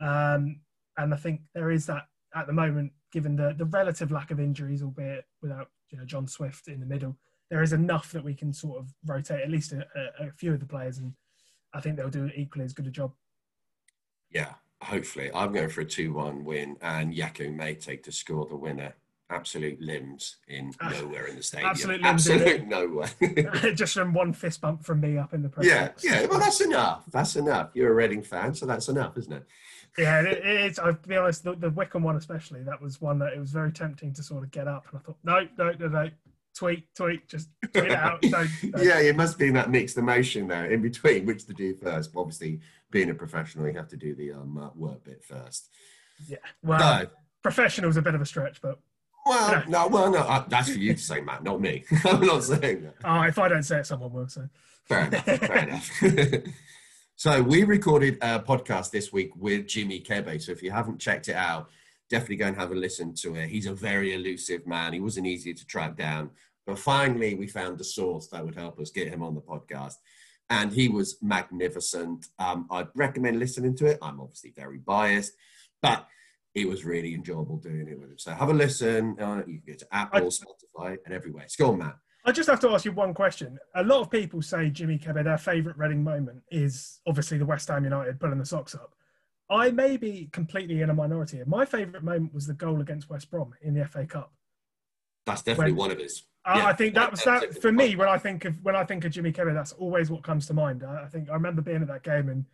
Um, 0.00 0.60
and 0.96 1.12
I 1.12 1.16
think 1.16 1.42
there 1.54 1.70
is 1.70 1.86
that 1.86 2.08
at 2.34 2.46
the 2.46 2.52
moment, 2.52 2.92
given 3.12 3.36
the 3.36 3.54
the 3.56 3.66
relative 3.66 4.10
lack 4.10 4.30
of 4.30 4.40
injuries, 4.40 4.82
albeit 4.82 5.26
without 5.42 5.70
you 5.90 5.98
know 5.98 6.04
John 6.04 6.26
Swift 6.26 6.68
in 6.68 6.80
the 6.80 6.86
middle, 6.86 7.16
there 7.50 7.62
is 7.62 7.72
enough 7.72 8.12
that 8.12 8.24
we 8.24 8.34
can 8.34 8.52
sort 8.52 8.78
of 8.78 8.94
rotate 9.04 9.42
at 9.42 9.50
least 9.50 9.72
a, 9.72 9.86
a, 9.94 10.28
a 10.28 10.32
few 10.32 10.54
of 10.54 10.60
the 10.60 10.66
players, 10.66 10.98
and 10.98 11.12
I 11.74 11.80
think 11.80 11.96
they'll 11.96 12.08
do 12.08 12.30
equally 12.34 12.64
as 12.64 12.72
good 12.72 12.86
a 12.86 12.90
job. 12.90 13.12
Yeah, 14.30 14.54
hopefully. 14.82 15.30
I'm 15.34 15.52
going 15.52 15.68
for 15.68 15.82
a 15.82 15.84
2 15.84 16.12
1 16.12 16.44
win, 16.44 16.76
and 16.80 17.14
Yakou 17.14 17.80
take 17.80 18.02
to 18.04 18.12
score 18.12 18.46
the 18.46 18.56
winner. 18.56 18.94
Absolute 19.28 19.80
limbs 19.80 20.36
in 20.46 20.72
ah, 20.80 20.88
nowhere 20.88 21.26
in 21.26 21.36
the 21.36 21.42
stadium. 21.42 21.70
Absolute, 21.70 22.00
Absolute 22.04 22.66
nowhere. 22.68 23.10
Just 23.74 23.94
from 23.94 24.14
one 24.14 24.32
fist 24.32 24.60
bump 24.60 24.84
from 24.84 25.00
me 25.00 25.18
up 25.18 25.34
in 25.34 25.42
the 25.42 25.48
press 25.48 25.66
Yeah, 25.66 25.90
yeah. 26.02 26.26
Well, 26.26 26.38
that's 26.38 26.60
enough. 26.60 27.04
That's 27.10 27.34
enough. 27.34 27.70
You're 27.74 27.90
a 27.90 27.94
Reading 27.94 28.22
fan, 28.22 28.54
so 28.54 28.66
that's 28.66 28.88
enough, 28.88 29.16
isn't 29.16 29.32
it? 29.32 29.44
Yeah, 29.98 30.22
it, 30.22 30.44
it's. 30.44 30.78
I'll 30.78 30.92
be 30.92 31.16
honest. 31.16 31.42
The, 31.42 31.56
the 31.56 31.70
Wycombe 31.70 32.04
one, 32.04 32.16
especially, 32.16 32.62
that 32.62 32.80
was 32.80 33.00
one 33.00 33.18
that 33.18 33.32
it 33.32 33.40
was 33.40 33.50
very 33.50 33.72
tempting 33.72 34.12
to 34.14 34.22
sort 34.22 34.44
of 34.44 34.50
get 34.50 34.68
up, 34.68 34.86
and 34.90 35.00
I 35.00 35.02
thought, 35.02 35.16
no, 35.24 35.48
no, 35.58 35.72
no, 35.72 35.88
no 35.88 36.10
tweet, 36.56 36.94
tweet, 36.94 37.28
just 37.28 37.48
tweet 37.72 37.84
it 37.84 37.92
out. 37.92 38.20
Don't, 38.22 38.32
don't. 38.70 38.84
yeah, 38.84 38.98
it 38.98 39.16
must 39.16 39.38
be 39.38 39.50
that 39.50 39.70
mixed 39.70 39.98
emotion 39.98 40.48
there 40.48 40.70
in 40.70 40.82
between, 40.82 41.26
which 41.26 41.46
to 41.46 41.52
do 41.52 41.74
first. 41.74 42.10
Obviously, 42.16 42.60
being 42.90 43.10
a 43.10 43.14
professional, 43.14 43.66
you 43.66 43.74
have 43.74 43.88
to 43.88 43.96
do 43.96 44.14
the 44.14 44.32
um, 44.32 44.58
uh, 44.58 44.70
work 44.74 45.04
bit 45.04 45.22
first. 45.22 45.68
Yeah, 46.26 46.38
well, 46.62 47.02
no. 47.02 47.08
professional 47.42 47.90
is 47.90 47.96
a 47.96 48.02
bit 48.02 48.14
of 48.14 48.20
a 48.20 48.26
stretch, 48.26 48.60
but. 48.60 48.78
Well, 49.26 49.64
no, 49.66 49.88
well, 49.88 50.10
no, 50.12 50.18
uh, 50.18 50.44
that's 50.46 50.70
for 50.70 50.78
you 50.78 50.94
to 50.94 51.00
say, 51.00 51.20
Matt, 51.20 51.42
not 51.42 51.60
me. 51.60 51.84
I'm 52.04 52.20
not 52.20 52.44
saying 52.44 52.82
that. 52.82 52.94
Oh, 53.04 53.22
if 53.22 53.36
I 53.40 53.48
don't 53.48 53.64
say 53.64 53.80
it, 53.80 53.86
someone 53.86 54.12
will. 54.12 54.28
So. 54.28 54.48
Fair 54.84 55.06
enough. 55.06 55.24
Fair 55.24 55.56
enough. 55.68 55.90
so 57.16 57.42
we 57.42 57.64
recorded 57.64 58.18
a 58.22 58.38
podcast 58.38 58.92
this 58.92 59.12
week 59.12 59.32
with 59.34 59.66
Jimmy 59.66 60.00
Kebe. 60.00 60.40
So 60.40 60.52
if 60.52 60.62
you 60.62 60.70
haven't 60.70 61.00
checked 61.00 61.28
it 61.28 61.34
out, 61.34 61.70
definitely 62.08 62.36
go 62.36 62.46
and 62.46 62.56
have 62.56 62.70
a 62.70 62.76
listen 62.76 63.14
to 63.14 63.34
it. 63.34 63.48
He's 63.48 63.66
a 63.66 63.74
very 63.74 64.14
elusive 64.14 64.64
man. 64.64 64.92
He 64.92 65.00
wasn't 65.00 65.26
easy 65.26 65.52
to 65.52 65.66
track 65.66 65.96
down. 65.96 66.30
But 66.64 66.78
finally, 66.78 67.34
we 67.34 67.48
found 67.48 67.80
a 67.80 67.84
source 67.84 68.28
that 68.28 68.44
would 68.44 68.54
help 68.54 68.78
us 68.78 68.90
get 68.90 69.08
him 69.08 69.24
on 69.24 69.34
the 69.34 69.40
podcast. 69.40 69.94
And 70.50 70.72
he 70.72 70.86
was 70.86 71.16
magnificent. 71.20 72.26
Um, 72.38 72.68
I'd 72.70 72.86
recommend 72.94 73.40
listening 73.40 73.74
to 73.78 73.86
it. 73.86 73.98
I'm 74.00 74.20
obviously 74.20 74.52
very 74.54 74.78
biased, 74.78 75.32
but 75.82 76.06
it 76.56 76.66
was 76.66 76.86
really 76.86 77.14
enjoyable 77.14 77.58
doing 77.58 77.86
it 77.86 78.00
with 78.00 78.10
him. 78.10 78.18
So 78.18 78.32
have 78.32 78.48
a 78.48 78.54
listen. 78.54 79.14
Uh, 79.20 79.42
you 79.46 79.58
can 79.58 79.62
get 79.66 79.78
to 79.80 79.86
Apple, 79.92 80.22
I, 80.22 80.22
Spotify, 80.22 80.96
and 81.04 81.14
everywhere. 81.14 81.44
It's 81.44 81.54
gone, 81.54 81.78
Matt. 81.78 81.96
I 82.24 82.32
just 82.32 82.48
have 82.48 82.58
to 82.60 82.70
ask 82.70 82.86
you 82.86 82.92
one 82.92 83.12
question. 83.12 83.58
A 83.74 83.84
lot 83.84 84.00
of 84.00 84.10
people 84.10 84.40
say 84.40 84.70
Jimmy 84.70 84.98
Kebe, 84.98 85.22
their 85.22 85.38
favourite 85.38 85.78
Reading 85.78 86.02
moment 86.02 86.42
is 86.50 87.00
obviously 87.06 87.36
the 87.36 87.44
West 87.44 87.68
Ham 87.68 87.84
United 87.84 88.18
pulling 88.18 88.38
the 88.38 88.46
socks 88.46 88.74
up. 88.74 88.94
I 89.50 89.70
may 89.70 89.96
be 89.98 90.28
completely 90.32 90.80
in 90.80 90.90
a 90.90 90.94
minority 90.94 91.36
here. 91.36 91.46
My 91.46 91.66
favourite 91.66 92.02
moment 92.02 92.34
was 92.34 92.46
the 92.46 92.54
goal 92.54 92.80
against 92.80 93.10
West 93.10 93.30
Brom 93.30 93.52
in 93.62 93.74
the 93.74 93.84
FA 93.84 94.06
Cup. 94.06 94.32
That's 95.26 95.42
definitely 95.42 95.72
when, 95.72 95.78
one 95.78 95.90
of 95.90 95.98
his. 95.98 96.24
Yeah, 96.46 96.66
I 96.66 96.72
think 96.72 96.94
that 96.94 97.10
was 97.10 97.22
that 97.24 97.60
for 97.60 97.70
me 97.70 97.96
when 97.96 98.08
I 98.08 98.18
think 98.18 98.44
of 98.44 98.54
when 98.62 98.74
I 98.74 98.84
think 98.84 99.04
of 99.04 99.12
Jimmy 99.12 99.32
Kebe. 99.32 99.52
That's 99.52 99.72
always 99.72 100.10
what 100.10 100.22
comes 100.22 100.46
to 100.46 100.54
mind. 100.54 100.82
I, 100.84 101.04
I 101.04 101.06
think 101.06 101.28
I 101.28 101.34
remember 101.34 101.60
being 101.60 101.82
at 101.82 101.88
that 101.88 102.02
game 102.02 102.28
and 102.28 102.46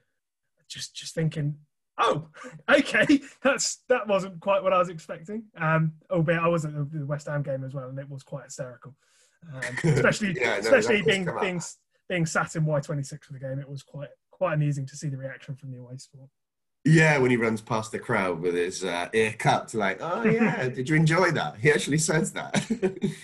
just 0.69 0.95
just 0.95 1.15
thinking, 1.15 1.57
oh, 1.99 2.29
okay, 2.69 3.21
that's 3.43 3.83
that 3.89 4.07
wasn't 4.07 4.41
quite 4.41 4.63
what 4.63 4.73
I 4.73 4.79
was 4.79 4.89
expecting. 4.89 5.45
Um, 5.57 5.93
albeit 6.11 6.41
I 6.41 6.49
was 6.49 6.65
at 6.65 6.73
the 6.73 7.07
West 7.07 7.29
Ham 7.29 7.43
game 7.43 7.65
as 7.65 7.75
well, 7.75 7.89
and 7.89 7.99
it 7.99 8.09
was 8.09 8.23
quite 8.23 8.45
hysterical. 8.45 8.95
Um, 9.53 9.61
especially 9.85 10.35
yeah, 10.39 10.55
no, 10.55 10.59
especially 10.59 11.03
being 11.03 11.29
being 11.41 11.61
being 12.09 12.27
sat 12.27 12.57
in 12.57 12.65
Y 12.65 12.81
twenty 12.81 13.03
six 13.03 13.27
for 13.27 13.33
the 13.33 13.39
game, 13.39 13.59
it 13.59 13.69
was 13.69 13.83
quite 13.83 14.09
quite 14.31 14.55
amusing 14.55 14.87
to 14.87 14.97
see 14.97 15.09
the 15.09 15.17
reaction 15.17 15.55
from 15.55 15.71
the 15.71 15.79
away 15.79 15.97
support. 15.97 16.29
Yeah, 16.85 17.19
when 17.19 17.31
he 17.31 17.37
runs 17.37 17.61
past 17.61 17.93
the 17.93 18.01
crowd 18.01 18.41
with 18.41 18.57
his 18.57 18.83
uh, 18.83 19.09
ear 19.13 19.35
cut, 19.39 19.73
like, 19.73 19.99
oh 20.01 20.25
yeah, 20.25 20.69
did 20.75 20.89
you 20.89 20.97
enjoy 20.97 21.31
that? 21.31 21.57
He 21.59 21.71
actually 21.71 21.99
says 21.99 22.33
that. 22.33 22.67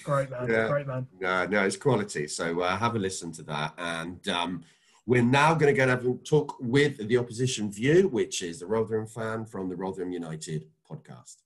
great 0.05 0.31
man, 0.31 0.47
yeah. 0.49 0.69
great 0.69 0.87
man. 0.87 1.09
No, 1.19 1.45
no, 1.45 1.65
it's 1.65 1.77
quality. 1.77 2.29
So 2.29 2.61
uh, 2.61 2.77
have 2.77 2.95
a 2.95 3.01
listen 3.01 3.33
to 3.33 3.43
that. 3.45 3.75
And 3.77 4.27
um, 4.29 4.63
we're 5.09 5.23
now 5.23 5.55
going 5.55 5.73
to 5.73 5.77
go 5.77 5.85
and 5.85 5.91
have 5.91 6.05
a 6.05 6.13
talk 6.19 6.57
with 6.61 7.09
the 7.09 7.17
opposition 7.17 7.73
view, 7.73 8.09
which 8.09 8.43
is 8.43 8.61
the 8.61 8.67
Rotherham 8.67 9.07
fan 9.07 9.47
from 9.47 9.71
the 9.71 9.75
Rotherham 9.75 10.13
United 10.13 10.67
podcast. 10.89 11.37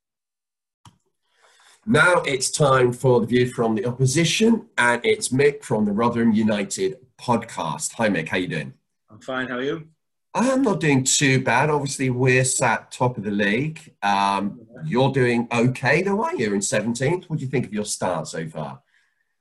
Now 1.86 2.22
it's 2.26 2.50
time 2.50 2.92
for 2.92 3.20
the 3.20 3.26
view 3.28 3.46
from 3.46 3.76
the 3.76 3.86
opposition, 3.86 4.66
and 4.76 5.00
it's 5.04 5.28
Mick 5.28 5.62
from 5.62 5.84
the 5.84 5.92
Rotherham 5.92 6.32
United 6.32 6.96
podcast. 7.20 7.92
Hi, 7.92 8.08
Mick. 8.08 8.28
How 8.28 8.38
you 8.38 8.48
doing? 8.48 8.74
I'm 9.08 9.20
fine. 9.20 9.46
How 9.46 9.58
are 9.58 9.62
you? 9.62 9.86
I'm 10.34 10.62
not 10.62 10.80
doing 10.80 11.04
too 11.04 11.40
bad. 11.44 11.70
Obviously, 11.70 12.10
we're 12.10 12.44
sat 12.44 12.90
top 12.90 13.16
of 13.16 13.22
the 13.22 13.30
league. 13.30 13.94
Um, 14.02 14.60
you're 14.84 15.12
doing 15.12 15.46
okay, 15.52 16.02
though, 16.02 16.24
are 16.24 16.34
you? 16.34 16.52
In 16.52 16.58
17th. 16.58 17.26
What 17.26 17.38
do 17.38 17.44
you 17.44 17.50
think 17.50 17.66
of 17.66 17.72
your 17.72 17.84
start 17.84 18.26
so 18.26 18.44
far? 18.48 18.82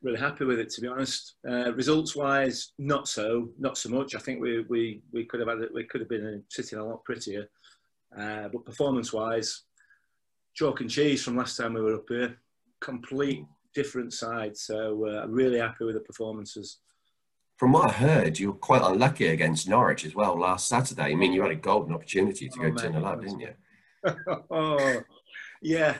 Really 0.01 0.19
happy 0.19 0.45
with 0.45 0.59
it, 0.59 0.69
to 0.71 0.81
be 0.81 0.87
honest. 0.87 1.35
Uh, 1.47 1.73
results-wise, 1.73 2.73
not 2.79 3.07
so, 3.07 3.49
not 3.59 3.77
so 3.77 3.89
much. 3.89 4.15
I 4.15 4.19
think 4.19 4.41
we 4.41 4.65
we, 4.67 5.01
we 5.11 5.25
could 5.25 5.39
have 5.39 5.49
had 5.49 5.59
it. 5.59 5.73
We 5.73 5.83
could 5.83 6.01
have 6.01 6.09
been 6.09 6.43
sitting 6.49 6.79
a 6.79 6.85
lot 6.85 7.03
prettier. 7.03 7.49
Uh, 8.17 8.49
but 8.49 8.65
performance-wise, 8.65 9.63
chalk 10.53 10.81
and 10.81 10.89
cheese 10.89 11.23
from 11.23 11.37
last 11.37 11.55
time 11.55 11.73
we 11.73 11.81
were 11.81 11.95
up 11.95 12.09
here. 12.09 12.37
Complete 12.81 13.45
different 13.73 14.11
side. 14.11 14.57
So 14.57 15.07
uh, 15.07 15.21
I'm 15.23 15.31
really 15.31 15.59
happy 15.59 15.85
with 15.85 15.95
the 15.95 16.01
performances 16.01 16.79
from 17.61 17.73
what 17.73 17.91
I 17.91 17.93
heard, 17.93 18.39
you 18.39 18.47
were 18.47 18.57
quite 18.57 18.81
unlucky 18.81 19.27
against 19.27 19.69
Norwich 19.69 20.03
as 20.03 20.15
well 20.15 20.35
last 20.35 20.67
Saturday. 20.67 21.11
I 21.11 21.13
mean, 21.13 21.31
you 21.31 21.43
had 21.43 21.51
a 21.51 21.55
golden 21.55 21.93
opportunity 21.93 22.49
to 22.49 22.59
oh, 22.59 22.71
go 22.71 22.75
10 22.75 22.93
0 22.93 23.21
didn't 23.21 23.39
you? 23.39 23.53
oh, 24.49 25.01
yeah. 25.61 25.97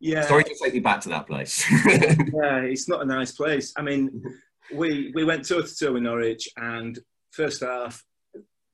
Yeah. 0.00 0.26
Sorry 0.26 0.44
to 0.44 0.56
take 0.62 0.74
you 0.74 0.82
back 0.82 1.00
to 1.02 1.08
that 1.10 1.26
place. 1.26 1.64
yeah, 1.86 2.60
it's 2.60 2.88
not 2.88 3.02
a 3.02 3.06
nice 3.06 3.32
place. 3.32 3.72
I 3.76 3.82
mean, 3.82 4.22
we 4.74 5.12
we 5.14 5.24
went 5.24 5.46
toe 5.46 5.62
to 5.62 5.74
toe 5.76 5.92
with 5.92 6.02
Norwich, 6.02 6.48
and 6.56 6.98
first 7.30 7.62
half, 7.62 8.02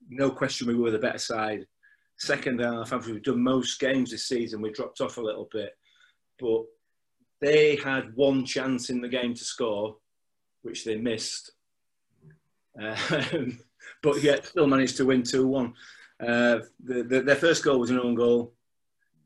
no 0.09 0.31
question, 0.31 0.67
we 0.67 0.75
were 0.75 0.91
the 0.91 0.99
better 0.99 1.19
side. 1.19 1.67
Second 2.19 2.61
half, 2.61 2.93
after 2.93 3.12
we've 3.12 3.23
done 3.23 3.43
most 3.43 3.81
games 3.81 4.11
this 4.11 4.29
season, 4.29 4.61
we 4.61 4.71
dropped 4.71 5.00
off 5.00 5.17
a 5.17 5.23
little 5.23 5.49
bit, 5.50 5.73
but 6.38 6.64
they 7.41 7.76
had 7.76 8.14
one 8.14 8.45
chance 8.45 8.91
in 8.91 9.00
the 9.00 9.09
game 9.09 9.35
to 9.35 9.45
score, 9.45 9.97
which 10.62 10.85
they 10.85 10.97
missed, 10.97 11.52
um, 12.81 13.59
but 14.02 14.23
yet 14.23 14.47
still 14.47 14.69
managed 14.69 14.97
to 14.99 15.07
win 15.07 15.23
2 15.23 15.47
1. 15.47 15.75
Uh, 16.21 16.59
the, 16.85 17.02
the, 17.02 17.23
their 17.23 17.37
first 17.37 17.64
goal 17.64 17.81
was 17.81 17.91
an 17.91 17.99
own 17.99 18.14
goal. 18.14 18.55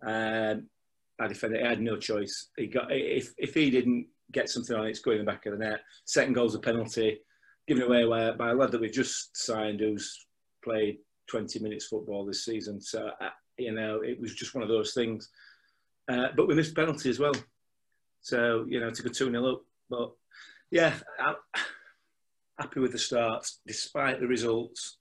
Um, 0.02 0.68
I 1.18 1.28
defended. 1.28 1.64
I 1.64 1.68
had 1.68 1.80
no 1.80 1.96
choice. 1.96 2.48
He 2.56 2.66
got 2.66 2.88
if 2.90 3.32
if 3.38 3.54
he 3.54 3.70
didn't 3.70 4.06
get 4.32 4.48
something 4.48 4.76
on 4.76 4.86
it, 4.86 4.90
it's 4.90 5.00
going 5.00 5.18
in 5.18 5.24
the 5.24 5.30
back 5.30 5.46
of 5.46 5.52
the 5.52 5.64
net. 5.64 5.80
Second 6.04 6.34
goal's 6.34 6.54
a 6.54 6.58
penalty, 6.58 7.20
given 7.66 7.84
away 7.84 8.04
by 8.36 8.50
a 8.50 8.54
lad 8.54 8.70
that 8.72 8.80
we've 8.80 8.92
just 8.92 9.36
signed 9.36 9.80
who's 9.80 10.26
played 10.62 10.98
20 11.28 11.60
minutes 11.60 11.86
football 11.86 12.26
this 12.26 12.44
season. 12.44 12.80
So 12.80 13.10
uh, 13.20 13.30
you 13.56 13.72
know, 13.72 14.00
it 14.02 14.20
was 14.20 14.34
just 14.34 14.54
one 14.54 14.62
of 14.62 14.68
those 14.68 14.92
things. 14.92 15.30
Uh, 16.08 16.28
but 16.36 16.46
we 16.46 16.54
missed 16.54 16.76
penalty 16.76 17.10
as 17.10 17.18
well. 17.18 17.34
So 18.20 18.64
you 18.68 18.80
know, 18.80 18.90
to 18.90 19.02
go 19.02 19.08
two 19.08 19.30
0 19.30 19.52
up. 19.52 19.62
But 19.88 20.12
yeah, 20.70 20.94
I, 21.18 21.34
happy 22.58 22.80
with 22.80 22.92
the 22.92 22.98
start 22.98 23.48
despite 23.66 24.20
the 24.20 24.26
results. 24.26 24.95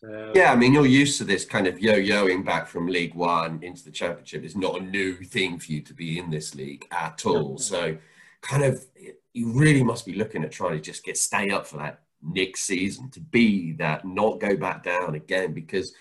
So, 0.00 0.32
yeah, 0.34 0.50
I 0.50 0.52
um, 0.52 0.60
mean, 0.60 0.74
you're 0.74 0.86
used 0.86 1.18
to 1.18 1.24
this 1.24 1.44
kind 1.44 1.66
of 1.66 1.80
yo-yoing 1.80 2.44
back 2.44 2.68
from 2.68 2.86
League 2.86 3.14
One 3.14 3.58
into 3.62 3.82
the 3.82 3.90
Championship. 3.90 4.44
It's 4.44 4.54
not 4.54 4.80
a 4.80 4.84
new 4.84 5.14
thing 5.16 5.58
for 5.58 5.72
you 5.72 5.80
to 5.80 5.92
be 5.92 6.20
in 6.20 6.30
this 6.30 6.54
league 6.54 6.86
at 6.92 7.26
all. 7.26 7.58
So, 7.58 7.96
kind 8.40 8.62
of, 8.62 8.84
you 9.32 9.52
really 9.52 9.82
must 9.82 10.06
be 10.06 10.14
looking 10.14 10.44
at 10.44 10.52
trying 10.52 10.76
to 10.76 10.80
just 10.80 11.04
get 11.04 11.16
stay 11.16 11.50
up 11.50 11.66
for 11.66 11.78
that 11.78 12.02
next 12.22 12.60
season 12.60 13.10
to 13.10 13.20
be 13.20 13.72
that, 13.72 14.04
not 14.04 14.38
go 14.38 14.56
back 14.56 14.84
down 14.84 15.16
again, 15.16 15.52
because 15.52 15.92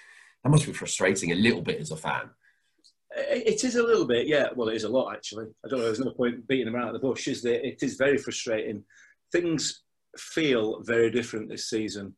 that 0.44 0.50
must 0.50 0.68
be 0.68 0.74
frustrating 0.74 1.32
a 1.32 1.36
little 1.36 1.62
bit 1.62 1.80
as 1.80 1.90
a 1.90 1.98
fan. 1.98 2.30
It 3.16 3.64
is 3.64 3.78
a 3.78 3.84
little 3.84 4.06
bit, 4.06 4.28
yeah. 4.28 4.50
Well, 4.56 4.70
it 4.70 4.76
is 4.76 4.84
a 4.84 4.90
lot 4.90 5.16
actually. 5.16 5.48
I 5.66 5.70
don't 5.70 5.80
know. 5.80 5.86
There's 5.86 6.00
no 6.00 6.12
point 6.12 6.48
beating 6.48 6.72
them 6.72 6.76
out 6.76 6.90
of 6.90 6.94
the 6.94 7.08
bush, 7.08 7.28
is 7.28 7.42
there? 7.42 7.56
It 7.56 7.82
is 7.82 7.96
very 7.96 8.18
frustrating. 8.18 8.84
Things 9.32 9.82
feel 10.18 10.84
very 10.84 11.10
different 11.10 11.50
this 11.50 11.68
season. 11.68 12.16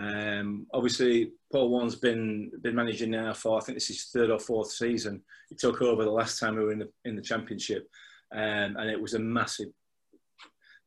Um, 0.00 0.66
obviously, 0.72 1.32
Paul 1.52 1.68
Warne's 1.68 1.96
been 1.96 2.50
been 2.62 2.74
managing 2.74 3.10
now 3.10 3.32
for 3.32 3.58
I 3.58 3.60
think 3.60 3.76
this 3.76 3.90
is 3.90 4.04
third 4.04 4.30
or 4.30 4.38
fourth 4.38 4.70
season. 4.70 5.22
He 5.48 5.54
took 5.54 5.82
over 5.82 6.04
the 6.04 6.10
last 6.10 6.38
time 6.38 6.56
we 6.56 6.64
were 6.64 6.72
in 6.72 6.80
the 6.80 6.90
in 7.04 7.16
the 7.16 7.22
championship, 7.22 7.88
um, 8.32 8.76
and 8.76 8.90
it 8.90 9.00
was 9.00 9.14
a 9.14 9.18
massive, 9.18 9.68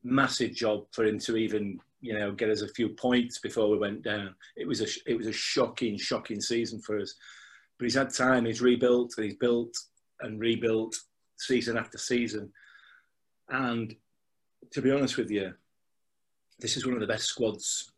massive 0.03 0.53
job 0.53 0.85
for 0.91 1.05
him 1.05 1.19
to 1.19 1.37
even 1.37 1.79
you 2.01 2.17
know 2.17 2.31
get 2.31 2.49
us 2.49 2.61
a 2.61 2.67
few 2.69 2.89
points 2.89 3.39
before 3.39 3.69
we 3.69 3.77
went 3.77 4.01
down. 4.03 4.35
It 4.55 4.67
was 4.67 4.81
a 4.81 4.87
it 5.05 5.17
was 5.17 5.27
a 5.27 5.33
shocking, 5.33 5.97
shocking 5.97 6.41
season 6.41 6.81
for 6.81 6.99
us. 6.99 7.13
But 7.77 7.85
he's 7.85 7.95
had 7.95 8.13
time. 8.13 8.45
He's 8.45 8.61
rebuilt. 8.61 9.13
He's 9.17 9.35
built 9.35 9.77
and 10.21 10.39
rebuilt 10.39 10.95
season 11.37 11.77
after 11.77 11.97
season. 11.97 12.51
And 13.49 13.95
to 14.71 14.81
be 14.81 14.91
honest 14.91 15.17
with 15.17 15.29
you, 15.29 15.53
this 16.59 16.75
is 16.75 16.85
one 16.85 16.95
of 16.95 17.01
the 17.01 17.07
best 17.07 17.25
squads 17.25 17.91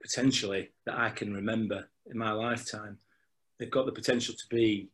potentially 0.00 0.70
that 0.86 0.98
I 0.98 1.10
can 1.10 1.34
remember 1.34 1.88
in 2.10 2.18
my 2.18 2.32
lifetime. 2.32 2.98
They've 3.58 3.70
got 3.70 3.86
the 3.86 3.92
potential 3.92 4.34
to 4.34 4.46
be 4.48 4.88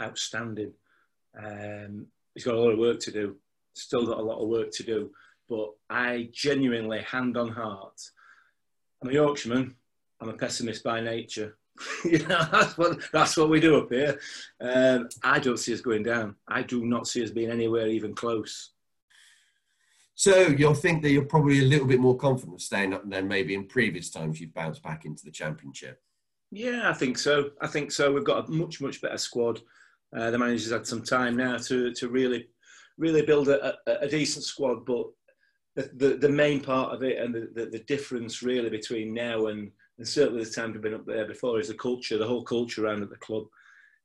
outstanding. 0.00 0.72
Um, 1.38 2.06
he's 2.34 2.44
got 2.44 2.54
a 2.54 2.60
lot 2.60 2.70
of 2.70 2.78
work 2.78 3.00
to 3.00 3.10
do. 3.10 3.36
Still 3.74 4.06
got 4.06 4.18
a 4.18 4.22
lot 4.22 4.40
of 4.40 4.48
work 4.48 4.70
to 4.72 4.82
do. 4.82 5.10
But 5.48 5.72
I 5.90 6.28
genuinely, 6.32 7.02
hand 7.02 7.36
on 7.36 7.48
heart, 7.48 8.00
I'm 9.02 9.10
a 9.10 9.12
Yorkshireman. 9.12 9.74
I'm 10.20 10.28
a 10.28 10.34
pessimist 10.34 10.82
by 10.82 11.00
nature. 11.00 11.56
you 12.04 12.18
know, 12.26 12.46
that's 12.50 12.78
what 12.78 12.98
that's 13.12 13.36
what 13.36 13.50
we 13.50 13.60
do 13.60 13.76
up 13.76 13.90
here. 13.90 14.18
Um, 14.60 15.08
I 15.22 15.38
don't 15.38 15.58
see 15.58 15.74
us 15.74 15.82
going 15.82 16.02
down. 16.02 16.36
I 16.48 16.62
do 16.62 16.86
not 16.86 17.06
see 17.06 17.22
us 17.22 17.30
being 17.30 17.50
anywhere 17.50 17.86
even 17.86 18.14
close. 18.14 18.70
So 20.16 20.48
you'll 20.48 20.74
think 20.74 21.02
that 21.02 21.10
you're 21.10 21.26
probably 21.26 21.60
a 21.60 21.68
little 21.68 21.86
bit 21.86 22.00
more 22.00 22.16
confident 22.16 22.62
staying 22.62 22.94
up 22.94 23.08
than 23.08 23.28
maybe 23.28 23.54
in 23.54 23.66
previous 23.66 24.10
times 24.10 24.40
you've 24.40 24.54
bounced 24.54 24.82
back 24.82 25.04
into 25.04 25.24
the 25.24 25.30
championship. 25.30 26.00
Yeah, 26.50 26.88
I 26.88 26.94
think 26.94 27.18
so. 27.18 27.50
I 27.60 27.66
think 27.66 27.92
so. 27.92 28.12
We've 28.12 28.24
got 28.24 28.48
a 28.48 28.50
much 28.50 28.80
much 28.80 29.02
better 29.02 29.18
squad. 29.18 29.60
Uh, 30.16 30.30
the 30.30 30.38
manager's 30.38 30.72
had 30.72 30.86
some 30.86 31.02
time 31.02 31.36
now 31.36 31.58
to 31.58 31.92
to 31.92 32.08
really 32.08 32.48
really 32.96 33.22
build 33.22 33.48
a, 33.48 33.74
a, 33.86 33.92
a 34.00 34.08
decent 34.08 34.44
squad, 34.44 34.86
but 34.86 35.06
the, 35.74 35.90
the, 35.96 36.16
the 36.16 36.28
main 36.30 36.60
part 36.60 36.94
of 36.94 37.02
it 37.02 37.18
and 37.18 37.34
the, 37.34 37.50
the, 37.54 37.66
the 37.66 37.80
difference 37.80 38.42
really 38.42 38.70
between 38.70 39.12
now 39.12 39.46
and 39.46 39.70
and 39.98 40.08
certainly 40.08 40.42
the 40.44 40.50
time 40.50 40.72
we've 40.72 40.80
been 40.80 40.94
up 40.94 41.06
there 41.06 41.26
before 41.26 41.60
is 41.60 41.68
the 41.68 41.74
culture, 41.74 42.16
the 42.16 42.26
whole 42.26 42.42
culture 42.42 42.84
around 42.86 43.02
at 43.02 43.10
the 43.10 43.16
club 43.16 43.44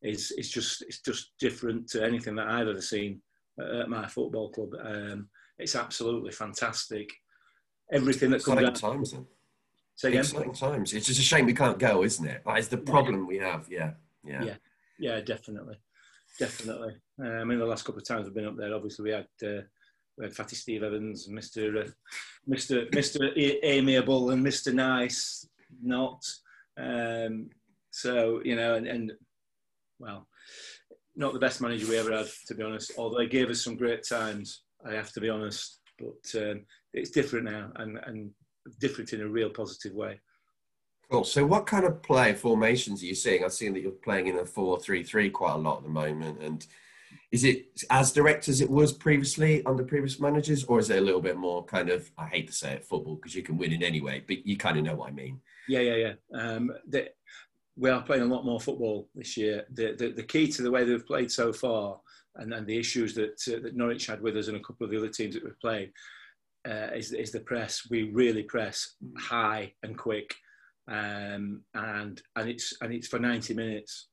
is 0.01 0.32
is 0.32 0.50
just 0.50 0.82
it's 0.82 1.00
just 1.00 1.32
different 1.39 1.88
to 1.91 2.03
anything 2.03 2.36
that 2.36 2.50
I've 2.50 2.68
ever 2.68 2.82
seen 2.82 3.22
at 3.82 3.89
my 3.89 4.08
football 4.08 4.51
club. 4.51 4.72
Um, 4.84 5.30
it's 5.58 5.75
absolutely 5.75 6.31
fantastic. 6.31 7.10
Everything 7.91 8.31
that 8.31 8.43
comes 8.43 8.63
out. 8.63 8.75
times 8.75 9.12
then. 9.12 9.25
Say 9.96 10.10
again. 10.10 10.22
Exciting 10.22 10.53
times. 10.53 10.93
It's 10.93 11.08
just 11.08 11.20
a 11.20 11.24
shame 11.24 11.46
we 11.46 11.53
can't 11.53 11.77
go, 11.77 12.03
isn't 12.03 12.25
it? 12.25 12.41
That 12.46 12.58
is 12.60 12.70
the 12.70 12.77
problem 12.77 13.27
we 13.27 13.38
have. 13.38 13.67
Yeah, 13.70 13.91
yeah, 14.24 14.43
yeah, 14.43 14.55
yeah 14.98 15.22
definitely, 15.22 15.75
definitely. 16.39 16.96
Um, 17.20 17.27
I 17.27 17.43
mean, 17.43 17.60
the 17.60 17.65
last 17.65 17.86
couple 17.86 18.01
of 18.01 18.08
times 18.08 18.25
we've 18.25 18.34
been 18.34 18.48
up 18.48 18.58
there, 18.58 18.74
obviously 18.74 19.03
we 19.03 19.12
had. 19.12 19.27
Uh, 19.43 19.62
we 20.17 20.25
had 20.25 20.36
Fatty 20.36 20.55
Steve 20.55 20.84
Evans, 20.84 21.29
Mr. 21.29 21.88
Uh, 21.88 21.91
Mr. 22.50 22.89
Mr. 22.91 23.31
Amiable, 23.63 24.31
and 24.31 24.46
Mr. 24.46 24.74
Nice 24.74 25.48
not. 25.81 26.24
Um, 26.77 27.50
so 27.91 28.41
you 28.43 28.55
know, 28.55 28.75
and, 28.75 28.88
and 28.88 29.12
well, 30.00 30.27
not 31.15 31.34
the 31.34 31.39
best 31.39 31.62
manager 31.62 31.88
we 31.88 31.98
ever 31.98 32.15
had, 32.15 32.27
to 32.48 32.55
be 32.55 32.63
honest. 32.63 32.93
Although 32.98 33.22
he 33.22 33.27
gave 33.27 33.50
us 33.50 33.63
some 33.63 33.77
great 33.77 34.03
times, 34.08 34.63
I 34.88 34.93
have 34.93 35.11
to 35.13 35.21
be 35.21 35.29
honest. 35.29 35.79
But 36.00 36.41
um, 36.41 36.65
it's 36.93 37.11
different 37.11 37.45
now, 37.45 37.71
and, 37.75 38.00
and 38.05 38.31
different 38.79 39.13
in 39.13 39.21
a 39.21 39.27
real 39.27 39.50
positive 39.50 39.93
way. 39.93 40.19
Cool. 41.11 41.23
So, 41.23 41.45
what 41.45 41.67
kind 41.67 41.85
of 41.85 42.01
play 42.01 42.33
formations 42.33 43.03
are 43.03 43.05
you 43.05 43.15
seeing? 43.15 43.43
I've 43.43 43.53
seen 43.53 43.73
that 43.73 43.81
you're 43.81 43.91
playing 43.91 44.27
in 44.27 44.39
a 44.39 44.45
four-three-three 44.45 45.29
quite 45.29 45.53
a 45.53 45.57
lot 45.57 45.77
at 45.77 45.83
the 45.83 45.89
moment, 45.89 46.41
and 46.41 46.65
is 47.31 47.43
it 47.43 47.81
as 47.89 48.11
direct 48.11 48.47
as 48.47 48.61
it 48.61 48.69
was 48.69 48.93
previously 48.93 49.63
under 49.65 49.83
previous 49.83 50.19
managers, 50.19 50.63
or 50.63 50.79
is 50.79 50.89
it 50.89 50.97
a 50.97 51.01
little 51.01 51.21
bit 51.21 51.38
more 51.38 51.63
kind 51.65 51.89
of? 51.89 52.10
I 52.17 52.27
hate 52.27 52.47
to 52.47 52.53
say 52.53 52.73
it, 52.73 52.86
football 52.86 53.15
because 53.15 53.36
you 53.36 53.43
can 53.43 53.58
win 53.58 53.73
it 53.73 53.84
anyway, 53.84 54.23
but 54.25 54.45
you 54.45 54.58
kind 54.58 54.77
of 54.77 54.86
know 54.86 54.95
what 54.95 55.10
I 55.10 55.13
mean. 55.13 55.39
Yeah, 55.67 55.82
yeah, 55.82 55.95
yeah. 55.95 56.39
Um, 56.39 56.71
the, 56.88 57.10
we 57.77 57.89
are 57.89 58.01
playing 58.01 58.23
a 58.23 58.34
lot 58.34 58.45
more 58.45 58.60
football 58.60 59.10
this 59.15 59.38
year. 59.38 59.65
The, 59.73 59.95
the, 59.97 60.10
the 60.12 60.23
key 60.23 60.47
to 60.47 60.62
the 60.62 60.71
way 60.71 60.84
they've 60.84 61.06
played 61.06 61.32
so 61.32 61.53
far, 61.53 61.99
and, 62.36 62.54
and 62.54 62.65
the 62.67 62.78
issues 62.78 63.13
that 63.15 63.41
uh, 63.48 63.60
that 63.62 63.76
Norwich 63.76 64.08
had 64.08 64.22
with 64.22 64.38
us 64.38 64.48
and 64.48 64.58
a 64.58 64.62
couple 64.62 64.86
of 64.86 64.91
the 64.91 64.98
other 64.98 65.10
teams 65.10 65.36
that 65.36 65.44
we've 65.44 65.60
played, 65.60 65.91
uh, 66.67 66.89
is 66.96 67.12
is 67.13 67.32
the 67.32 67.41
press. 67.41 67.88
We 67.89 68.12
really 68.12 68.44
press 68.44 68.96
high 69.17 69.74
and 69.84 69.98
quick, 69.98 70.34
um, 70.89 71.62
and 71.74 72.22
and 72.36 72.50
it's 72.50 72.74
and 72.82 72.94
it's 72.94 73.08
for 73.08 73.20
ninety 73.20 73.54
minutes. 73.54 74.08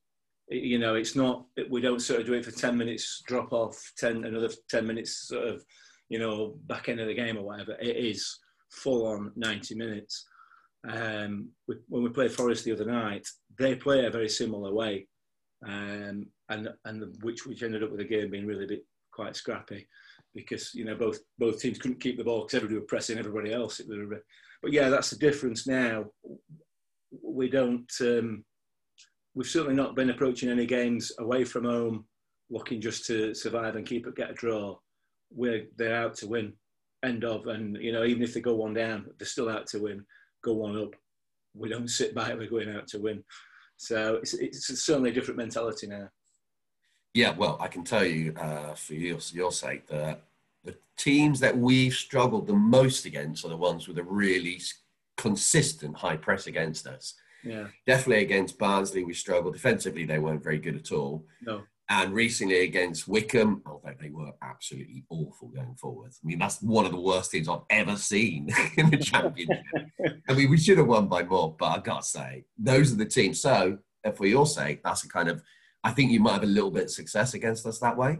you 0.49 0.79
know, 0.79 0.95
it's 0.95 1.15
not. 1.15 1.45
We 1.69 1.81
don't 1.81 2.01
sort 2.01 2.21
of 2.21 2.27
do 2.27 2.33
it 2.33 2.45
for 2.45 2.51
ten 2.51 2.77
minutes, 2.77 3.21
drop 3.27 3.53
off, 3.53 3.77
ten 3.97 4.23
another 4.25 4.49
ten 4.69 4.85
minutes, 4.85 5.27
sort 5.27 5.47
of, 5.47 5.63
you 6.09 6.19
know, 6.19 6.55
back 6.65 6.89
end 6.89 6.99
of 6.99 7.07
the 7.07 7.13
game 7.13 7.37
or 7.37 7.43
whatever. 7.43 7.75
It 7.79 7.95
is 7.97 8.39
full 8.71 9.07
on 9.07 9.31
ninety 9.35 9.75
minutes 9.75 10.25
um, 10.87 11.49
we, 11.67 11.75
when 11.87 12.03
we 12.03 12.09
played 12.09 12.31
Forest 12.31 12.65
the 12.65 12.71
other 12.71 12.85
night, 12.85 13.27
they 13.57 13.75
play 13.75 14.05
a 14.05 14.11
very 14.11 14.29
similar 14.29 14.73
way, 14.73 15.07
um, 15.65 16.25
and 16.49 16.69
and 16.85 17.01
the, 17.01 17.13
which 17.21 17.45
which 17.45 17.63
ended 17.63 17.83
up 17.83 17.91
with 17.91 17.99
the 17.99 18.05
game 18.05 18.31
being 18.31 18.47
really 18.47 18.65
bit, 18.65 18.85
quite 19.11 19.35
scrappy, 19.35 19.87
because 20.33 20.73
you 20.73 20.85
know 20.85 20.95
both 20.95 21.19
both 21.37 21.59
teams 21.59 21.77
couldn't 21.77 21.99
keep 21.99 22.17
the 22.17 22.23
ball 22.23 22.41
because 22.41 22.55
everybody 22.55 22.79
were 22.79 22.85
pressing 22.85 23.17
everybody 23.17 23.53
else. 23.53 23.79
Was, 23.79 24.19
but 24.61 24.71
yeah, 24.71 24.89
that's 24.89 25.09
the 25.09 25.17
difference 25.17 25.67
now. 25.67 26.05
We 27.23 27.49
don't. 27.49 27.91
Um, 28.01 28.43
we've 29.35 29.47
certainly 29.47 29.75
not 29.75 29.95
been 29.95 30.09
approaching 30.09 30.49
any 30.49 30.65
games 30.65 31.11
away 31.19 31.43
from 31.45 31.65
home, 31.65 32.05
looking 32.49 32.81
just 32.81 33.05
to 33.07 33.33
survive 33.33 33.75
and 33.75 33.85
keep 33.85 34.07
it, 34.07 34.15
get 34.15 34.31
a 34.31 34.33
draw. 34.33 34.77
We're 35.31 35.67
they're 35.77 35.95
out 35.95 36.15
to 36.17 36.27
win, 36.27 36.53
end 37.03 37.23
of, 37.23 37.47
and 37.47 37.77
you 37.77 37.91
know 37.91 38.03
even 38.03 38.23
if 38.23 38.33
they 38.33 38.41
go 38.41 38.55
one 38.55 38.73
down, 38.73 39.05
they're 39.17 39.27
still 39.27 39.49
out 39.49 39.67
to 39.67 39.79
win 39.79 40.05
go 40.43 40.53
one 40.53 40.77
up. 40.77 40.95
We 41.55 41.69
don't 41.69 41.89
sit 41.89 42.15
back, 42.15 42.35
we're 42.37 42.49
going 42.49 42.75
out 42.75 42.87
to 42.89 42.99
win. 42.99 43.23
So 43.79 44.15
it's, 44.15 44.33
it's 44.33 44.67
certainly 44.83 45.09
a 45.09 45.13
different 45.13 45.37
mentality 45.37 45.87
now. 45.87 46.09
Yeah, 47.13 47.35
well, 47.35 47.57
I 47.59 47.67
can 47.67 47.83
tell 47.83 48.05
you 48.05 48.33
uh, 48.33 48.75
for 48.75 48.93
your, 48.93 49.19
your 49.31 49.51
sake 49.51 49.87
that 49.87 50.23
the 50.63 50.75
teams 50.97 51.39
that 51.39 51.57
we've 51.57 51.93
struggled 51.93 52.45
the 52.45 52.53
most 52.53 53.05
against 53.05 53.45
are 53.45 53.49
the 53.49 53.57
ones 53.57 53.87
with 53.87 53.97
a 53.97 54.03
really 54.03 54.61
consistent 55.17 55.97
high 55.97 56.17
press 56.17 56.45
against 56.47 56.87
us. 56.87 57.15
Yeah. 57.43 57.67
Definitely 57.87 58.23
against 58.25 58.59
Barnsley, 58.59 59.03
we 59.05 59.13
struggled. 59.13 59.53
Defensively, 59.53 60.05
they 60.05 60.19
weren't 60.19 60.43
very 60.43 60.59
good 60.59 60.75
at 60.75 60.91
all. 60.91 61.25
No 61.41 61.63
and 61.89 62.13
recently 62.13 62.61
against 62.61 63.07
Wycombe, 63.07 63.63
although 63.65 63.95
they 63.99 64.11
were 64.11 64.31
absolutely 64.43 65.05
awful 65.09 65.47
going 65.47 65.75
forward. 65.75 66.11
I 66.13 66.27
mean, 66.27 66.37
that's 66.37 66.61
one 66.61 66.85
of 66.85 66.91
the 66.91 66.99
worst 66.99 67.31
teams 67.31 67.49
I've 67.49 67.61
ever 67.71 67.95
seen 67.95 68.49
in 68.77 68.91
the 68.91 68.97
championship. 68.97 69.63
I 70.29 70.33
mean, 70.33 70.51
we 70.51 70.57
should 70.57 70.77
have 70.77 70.87
won 70.87 71.07
by 71.07 71.23
more, 71.23 71.55
but 71.57 71.65
I 71.65 71.79
gotta 71.79 72.03
say, 72.03 72.45
those 72.57 72.93
are 72.93 72.97
the 72.97 73.05
teams. 73.05 73.41
So, 73.41 73.79
for 74.15 74.27
your 74.27 74.45
sake, 74.45 74.81
that's 74.83 75.03
a 75.03 75.09
kind 75.09 75.29
of, 75.29 75.41
I 75.83 75.91
think 75.91 76.11
you 76.11 76.19
might 76.19 76.33
have 76.33 76.43
a 76.43 76.47
little 76.47 76.71
bit 76.71 76.83
of 76.83 76.91
success 76.91 77.33
against 77.33 77.65
us 77.65 77.79
that 77.79 77.97
way. 77.97 78.19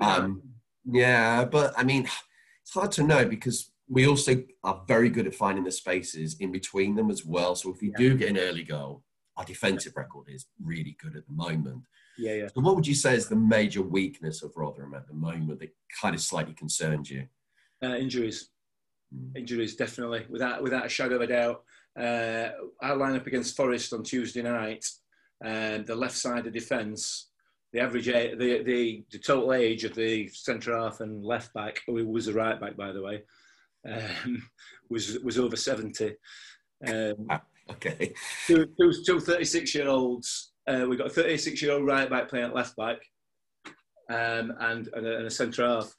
Um, 0.00 0.42
yeah, 0.84 1.44
but 1.44 1.74
I 1.76 1.84
mean, 1.84 2.08
it's 2.62 2.72
hard 2.72 2.92
to 2.92 3.02
know 3.02 3.26
because 3.26 3.70
we 3.88 4.06
also 4.06 4.42
are 4.64 4.82
very 4.88 5.10
good 5.10 5.26
at 5.26 5.34
finding 5.34 5.64
the 5.64 5.70
spaces 5.70 6.36
in 6.40 6.50
between 6.50 6.94
them 6.94 7.10
as 7.10 7.26
well. 7.26 7.54
So 7.54 7.74
if 7.74 7.82
we 7.82 7.88
yeah. 7.88 7.98
do 7.98 8.16
get 8.16 8.30
an 8.30 8.38
early 8.38 8.64
goal, 8.64 9.02
our 9.36 9.44
defensive 9.44 9.92
record 9.96 10.28
is 10.28 10.46
really 10.62 10.96
good 11.00 11.14
at 11.14 11.26
the 11.26 11.32
moment. 11.32 11.82
Yeah, 12.18 12.34
yeah. 12.34 12.46
So 12.48 12.60
what 12.60 12.76
would 12.76 12.86
you 12.86 12.94
say 12.94 13.14
is 13.14 13.28
the 13.28 13.36
major 13.36 13.82
weakness 13.82 14.42
of 14.42 14.56
Rotherham 14.56 14.94
at 14.94 15.06
the 15.06 15.14
moment 15.14 15.60
that 15.60 15.74
kind 16.00 16.14
of 16.14 16.20
slightly 16.20 16.54
concerns 16.54 17.10
you? 17.10 17.26
Uh, 17.82 17.96
injuries. 17.96 18.50
Mm. 19.14 19.36
Injuries, 19.36 19.76
definitely, 19.76 20.26
without 20.28 20.62
without 20.62 20.86
a 20.86 20.88
shadow 20.88 21.16
of 21.16 21.22
a 21.22 21.26
doubt. 21.26 21.62
Uh, 21.98 22.50
our 22.82 22.96
line 22.96 23.16
up 23.16 23.26
against 23.26 23.56
Forest 23.56 23.92
on 23.92 24.02
Tuesday 24.02 24.42
night, 24.42 24.84
and 25.44 25.86
the 25.86 25.94
left 25.94 26.16
side 26.16 26.46
of 26.46 26.52
defence, 26.52 27.28
the 27.72 27.80
average, 27.80 28.06
the, 28.06 28.62
the 28.64 29.04
the 29.10 29.18
total 29.18 29.52
age 29.52 29.84
of 29.84 29.94
the 29.94 30.28
centre 30.28 30.76
half 30.76 31.00
and 31.00 31.24
left 31.24 31.52
back, 31.54 31.80
who 31.86 32.06
was 32.06 32.28
a 32.28 32.32
right 32.32 32.60
back 32.60 32.76
by 32.76 32.92
the 32.92 33.02
way, 33.02 33.22
um, 33.90 34.42
was 34.90 35.18
was 35.20 35.38
over 35.38 35.56
seventy. 35.56 36.14
Um, 36.86 37.26
ah, 37.30 37.42
okay. 37.70 38.12
Two, 38.46 38.66
two, 38.80 38.92
two 39.06 39.20
36 39.20 39.74
year 39.74 39.88
olds 39.88 40.51
uh, 40.66 40.86
we've 40.88 40.98
got 40.98 41.08
a 41.08 41.10
36 41.10 41.60
year 41.62 41.72
old 41.72 41.86
right 41.86 42.08
back 42.08 42.28
playing 42.28 42.46
at 42.46 42.54
left 42.54 42.76
back 42.76 42.98
um, 44.10 44.52
and, 44.60 44.88
and, 44.94 45.06
a, 45.06 45.26
a 45.26 45.30
centre 45.30 45.66
half. 45.66 45.94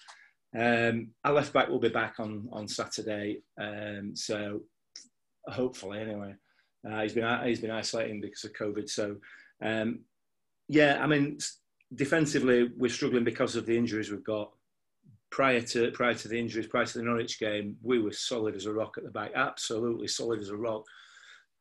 Um, 0.56 1.10
our 1.24 1.34
left 1.34 1.54
back 1.54 1.70
will 1.70 1.80
be 1.80 1.90
back 1.90 2.20
on, 2.20 2.48
on 2.52 2.68
Saturday. 2.68 3.42
Um, 3.60 4.16
so 4.16 4.62
hopefully, 5.48 6.00
anyway. 6.00 6.36
Uh, 6.90 7.02
he's 7.02 7.14
been 7.14 7.48
he's 7.48 7.62
been 7.62 7.72
isolating 7.72 8.20
because 8.20 8.44
of 8.44 8.54
COVID. 8.54 8.90
So 8.90 9.16
um, 9.62 10.02
yeah, 10.68 11.00
I 11.02 11.08
mean, 11.08 11.38
defensively 11.96 12.70
we're 12.78 12.90
struggling 12.90 13.24
because 13.24 13.56
of 13.56 13.66
the 13.66 13.78
injuries 13.78 14.12
we've 14.12 14.24
got. 14.24 14.52
Prior 15.32 15.62
to 15.62 15.92
prior 15.92 16.14
to 16.14 16.28
the 16.28 16.38
injuries, 16.38 16.68
prior 16.68 16.86
to 16.86 16.98
the 16.98 17.04
Norwich 17.04 17.40
game, 17.40 17.78
we 17.82 18.00
were 18.00 18.12
solid 18.12 18.56
as 18.56 18.66
a 18.66 18.74
rock 18.74 18.98
at 18.98 19.04
the 19.04 19.12
back, 19.12 19.32
absolutely 19.36 20.08
solid 20.08 20.40
as 20.40 20.50
a 20.50 20.58
rock. 20.58 20.84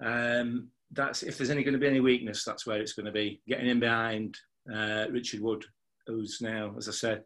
Um, 0.05 0.69
that's 0.93 1.23
if 1.23 1.39
there's 1.39 1.51
any 1.51 1.63
going 1.63 1.75
to 1.75 1.81
be 1.81 1.87
any 1.87 2.01
weakness, 2.01 2.45
that's 2.45 2.67
where 2.67 2.81
it's 2.81 2.93
going 2.93 3.07
to 3.07 3.13
be. 3.13 3.41
Getting 3.49 3.69
in 3.69 3.81
behind 3.81 4.37
uh, 4.73 5.07
Richard 5.11 5.41
Wood, 5.41 5.65
who's 6.07 6.41
now, 6.41 6.75
as 6.77 6.89
I 6.89 6.93
said, 6.93 7.25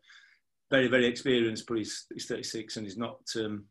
very 0.70 0.88
very 0.88 1.07
experienced, 1.07 1.66
but 1.66 1.79
he's 1.79 2.07
he's 2.12 2.26
36 2.26 2.76
and 2.76 2.87
he's 2.87 2.96
not 2.96 3.20
um, 3.37 3.64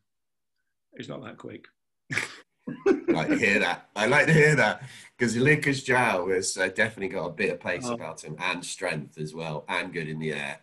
he's 0.96 1.08
not 1.08 1.22
that 1.24 1.38
quick. 1.38 1.64
I 2.12 2.94
like 3.08 3.28
to 3.28 3.38
hear 3.38 3.58
that. 3.60 3.88
I 3.94 4.06
like 4.06 4.26
to 4.26 4.32
hear 4.32 4.54
that 4.56 4.82
because 5.16 5.36
Lucas 5.36 5.82
João 5.82 6.34
has 6.34 6.56
uh, 6.56 6.68
definitely 6.68 7.08
got 7.08 7.26
a 7.26 7.32
bit 7.32 7.52
of 7.52 7.60
pace 7.60 7.84
oh. 7.86 7.94
about 7.94 8.22
him 8.22 8.36
and 8.38 8.64
strength 8.64 9.18
as 9.18 9.34
well, 9.34 9.64
and 9.68 9.92
good 9.92 10.08
in 10.08 10.18
the 10.18 10.32
air. 10.32 10.60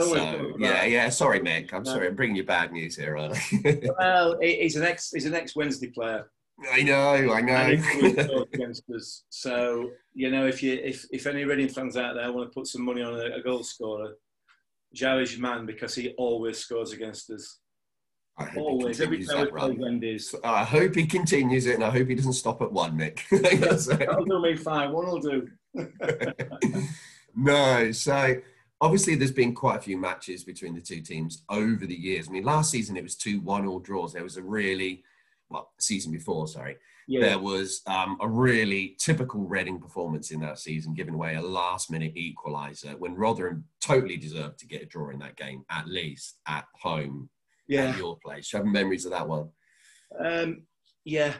So, 0.00 0.56
yeah, 0.58 0.84
yeah. 0.84 1.08
Sorry, 1.10 1.38
Mick. 1.38 1.72
I'm 1.72 1.84
no. 1.84 1.92
sorry. 1.92 2.08
I'm 2.08 2.16
bringing 2.16 2.34
you 2.34 2.42
bad 2.42 2.72
news 2.72 2.96
here, 2.96 3.16
aren't 3.16 3.36
I? 3.36 3.80
well, 3.98 4.36
he's 4.40 4.74
an 4.74 4.82
ex. 4.82 5.12
He's 5.12 5.26
an 5.26 5.34
ex 5.34 5.54
Wednesday 5.54 5.86
player. 5.86 6.28
I 6.72 6.82
know, 6.82 7.32
I 7.32 7.40
know. 7.42 8.44
against 8.52 8.88
us. 8.90 9.24
So 9.28 9.90
you 10.14 10.30
know, 10.30 10.46
if 10.46 10.62
you 10.62 10.74
if 10.74 11.06
if 11.10 11.26
any 11.26 11.44
Reading 11.44 11.68
fans 11.68 11.96
out 11.96 12.14
there 12.14 12.32
want 12.32 12.50
to 12.50 12.54
put 12.54 12.66
some 12.66 12.84
money 12.84 13.02
on 13.02 13.14
a, 13.14 13.36
a 13.36 13.42
goal 13.42 13.62
scorer, 13.62 14.16
is 14.92 15.00
your 15.36 15.42
man 15.42 15.66
because 15.66 15.94
he 15.94 16.10
always 16.16 16.58
scores 16.58 16.92
against 16.92 17.30
us. 17.30 17.58
Always, 18.54 19.00
every 19.00 19.24
time 19.24 19.48
we 19.52 19.76
Wendy's. 19.76 20.34
I 20.44 20.62
hope 20.62 20.94
he 20.94 21.06
continues 21.06 21.64
it, 21.66 21.76
and 21.76 21.84
I 21.84 21.90
hope 21.90 22.08
he 22.08 22.14
doesn't 22.14 22.34
stop 22.34 22.60
at 22.60 22.70
one, 22.70 22.96
Nick. 22.96 23.24
That'll 23.30 24.24
do 24.26 24.42
me 24.42 24.56
fine. 24.56 24.92
One 24.92 25.06
will 25.06 25.20
do. 25.20 25.48
no, 27.34 27.92
so 27.92 28.36
obviously 28.80 29.14
there's 29.14 29.32
been 29.32 29.54
quite 29.54 29.76
a 29.76 29.80
few 29.80 29.96
matches 29.96 30.44
between 30.44 30.74
the 30.74 30.82
two 30.82 31.00
teams 31.00 31.44
over 31.48 31.86
the 31.86 31.94
years. 31.94 32.28
I 32.28 32.32
mean, 32.32 32.44
last 32.44 32.70
season 32.70 32.96
it 32.98 33.02
was 33.02 33.16
two 33.16 33.40
one-all 33.40 33.80
draws. 33.80 34.12
There 34.12 34.22
was 34.22 34.36
a 34.36 34.42
really 34.42 35.02
well, 35.48 35.70
season 35.78 36.12
before, 36.12 36.46
sorry. 36.48 36.76
Yeah. 37.08 37.20
There 37.20 37.38
was 37.38 37.82
um, 37.86 38.18
a 38.20 38.28
really 38.28 38.96
typical 38.98 39.42
Reading 39.42 39.78
performance 39.78 40.32
in 40.32 40.40
that 40.40 40.58
season, 40.58 40.92
giving 40.92 41.14
away 41.14 41.36
a 41.36 41.40
last-minute 41.40 42.14
equaliser 42.16 42.98
when 42.98 43.14
Rotherham 43.14 43.64
totally 43.80 44.16
deserved 44.16 44.58
to 44.58 44.66
get 44.66 44.82
a 44.82 44.86
draw 44.86 45.10
in 45.10 45.20
that 45.20 45.36
game, 45.36 45.64
at 45.70 45.86
least 45.86 46.38
at 46.48 46.64
home 46.74 47.30
yeah. 47.68 47.90
at 47.90 47.96
your 47.96 48.18
place. 48.24 48.50
Do 48.50 48.56
you 48.56 48.64
have 48.64 48.72
memories 48.72 49.04
of 49.04 49.12
that 49.12 49.28
one? 49.28 49.50
Um, 50.18 50.62
yeah, 51.04 51.34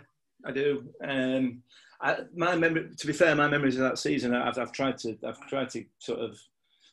I 0.45 0.53
do. 0.53 0.89
Um, 1.03 1.63
I, 2.01 2.19
my 2.37 2.55
memory, 2.55 2.91
to 2.97 3.07
be 3.07 3.13
fair, 3.13 3.35
my 3.35 3.49
memories 3.49 3.75
of 3.77 3.83
that 3.83 3.99
season, 3.99 4.35
I've, 4.35 4.59
I've 4.59 4.73
tried 4.73 4.99
to, 4.99 5.19
I've 5.27 5.41
tried 5.49 5.71
to 5.71 5.85
sort 5.99 6.21
of, 6.21 6.39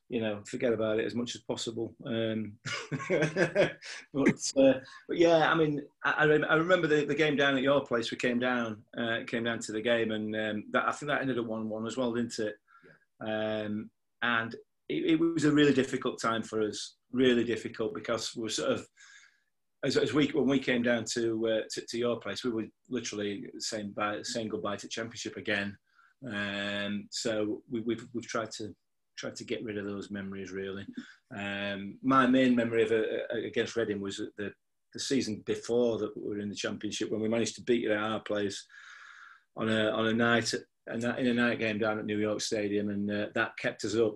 you 0.10 0.22
know, 0.22 0.42
forget 0.46 0.74
about 0.74 1.00
it 1.00 1.06
as 1.06 1.16
much 1.16 1.36
as 1.36 1.42
possible. 1.42 1.96
Um, 2.06 2.54
but, 3.10 4.52
uh, 4.58 4.80
but 5.08 5.18
yeah, 5.18 5.52
I 5.52 5.56
mean, 5.56 5.82
I, 6.04 6.12
I 6.12 6.56
remember 6.56 6.88
the, 6.88 7.06
the, 7.06 7.16
game 7.16 7.36
down 7.36 7.58
at 7.58 7.64
your 7.64 7.86
place. 7.86 8.12
We 8.12 8.18
came 8.18 8.40
down, 8.40 8.84
uh, 8.98 9.20
came 9.26 9.44
down 9.44 9.60
to 9.60 9.72
the 9.72 9.82
game, 9.82 10.12
and 10.12 10.36
um, 10.36 10.64
that, 10.72 10.88
I 10.88 10.92
think 10.92 11.10
that 11.10 11.22
ended 11.22 11.38
at 11.38 11.46
one-one 11.46 11.88
as 11.88 11.98
well, 11.98 12.14
didn't 12.14 12.38
it? 12.40 12.56
Yeah. 13.26 13.62
Um, 13.64 13.90
and 14.22 14.54
it, 14.90 15.12
it 15.14 15.20
was 15.20 15.46
a 15.46 15.52
really 15.52 15.74
difficult 15.74 16.22
time 16.22 16.44
for 16.44 16.62
us, 16.62 16.96
really 17.12 17.44
difficult 17.44 17.94
because 17.94 18.36
we 18.36 18.44
we're 18.44 18.50
sort 18.50 18.72
of 18.72 18.88
as, 19.84 19.98
as 19.98 20.14
we 20.14 20.28
when 20.28 20.48
we 20.48 20.60
came 20.60 20.82
down 20.82 21.06
to, 21.14 21.48
uh, 21.48 21.62
to, 21.72 21.86
to 21.88 21.98
your 21.98 22.20
place, 22.20 22.44
we 22.44 22.52
were 22.52 22.66
literally 22.90 23.46
saying 23.60 23.92
bye, 23.96 24.20
saying 24.24 24.50
goodbye 24.50 24.78
to 24.78 24.88
championship 24.88 25.38
again. 25.38 25.76
Um, 26.26 27.08
so 27.12 27.62
we, 27.70 27.82
we've, 27.82 28.06
we've 28.14 28.28
tried 28.28 28.52
to 28.52 28.74
tried 29.18 29.36
to 29.38 29.46
get 29.46 29.64
rid 29.64 29.78
of 29.78 29.86
those 29.86 30.12
memories. 30.12 30.52
Really, 30.52 30.86
um, 31.36 31.98
my 32.04 32.28
main 32.28 32.56
memory 32.56 32.84
of 32.84 32.92
uh, 32.92 33.36
uh 33.36 33.38
against 33.46 33.76
Reading 33.76 34.02
was 34.02 34.22
the 34.38 34.52
the 34.94 35.00
season 35.00 35.44
before 35.46 35.98
that 35.98 36.16
we 36.16 36.36
were 36.36 36.40
in 36.40 36.50
the 36.50 36.56
championship 36.56 37.12
when 37.12 37.22
we 37.22 37.28
managed 37.28 37.56
to 37.56 37.64
beat 37.64 37.86
it 37.86 37.92
at 37.92 37.98
our 37.98 38.20
place 38.20 38.66
on 39.58 39.70
a 39.70 39.90
on 39.90 40.08
a 40.08 40.14
night 40.14 40.54
and 40.88 41.04
in 41.04 41.28
a 41.28 41.34
night 41.34 41.60
game 41.60 41.80
down 41.80 42.00
at 42.00 42.06
New 42.06 42.20
York 42.20 42.42
Stadium, 42.42 42.90
and 42.90 43.10
uh, 43.10 43.28
that 43.36 43.58
kept 43.58 43.86
us 43.86 43.96
up 43.96 44.16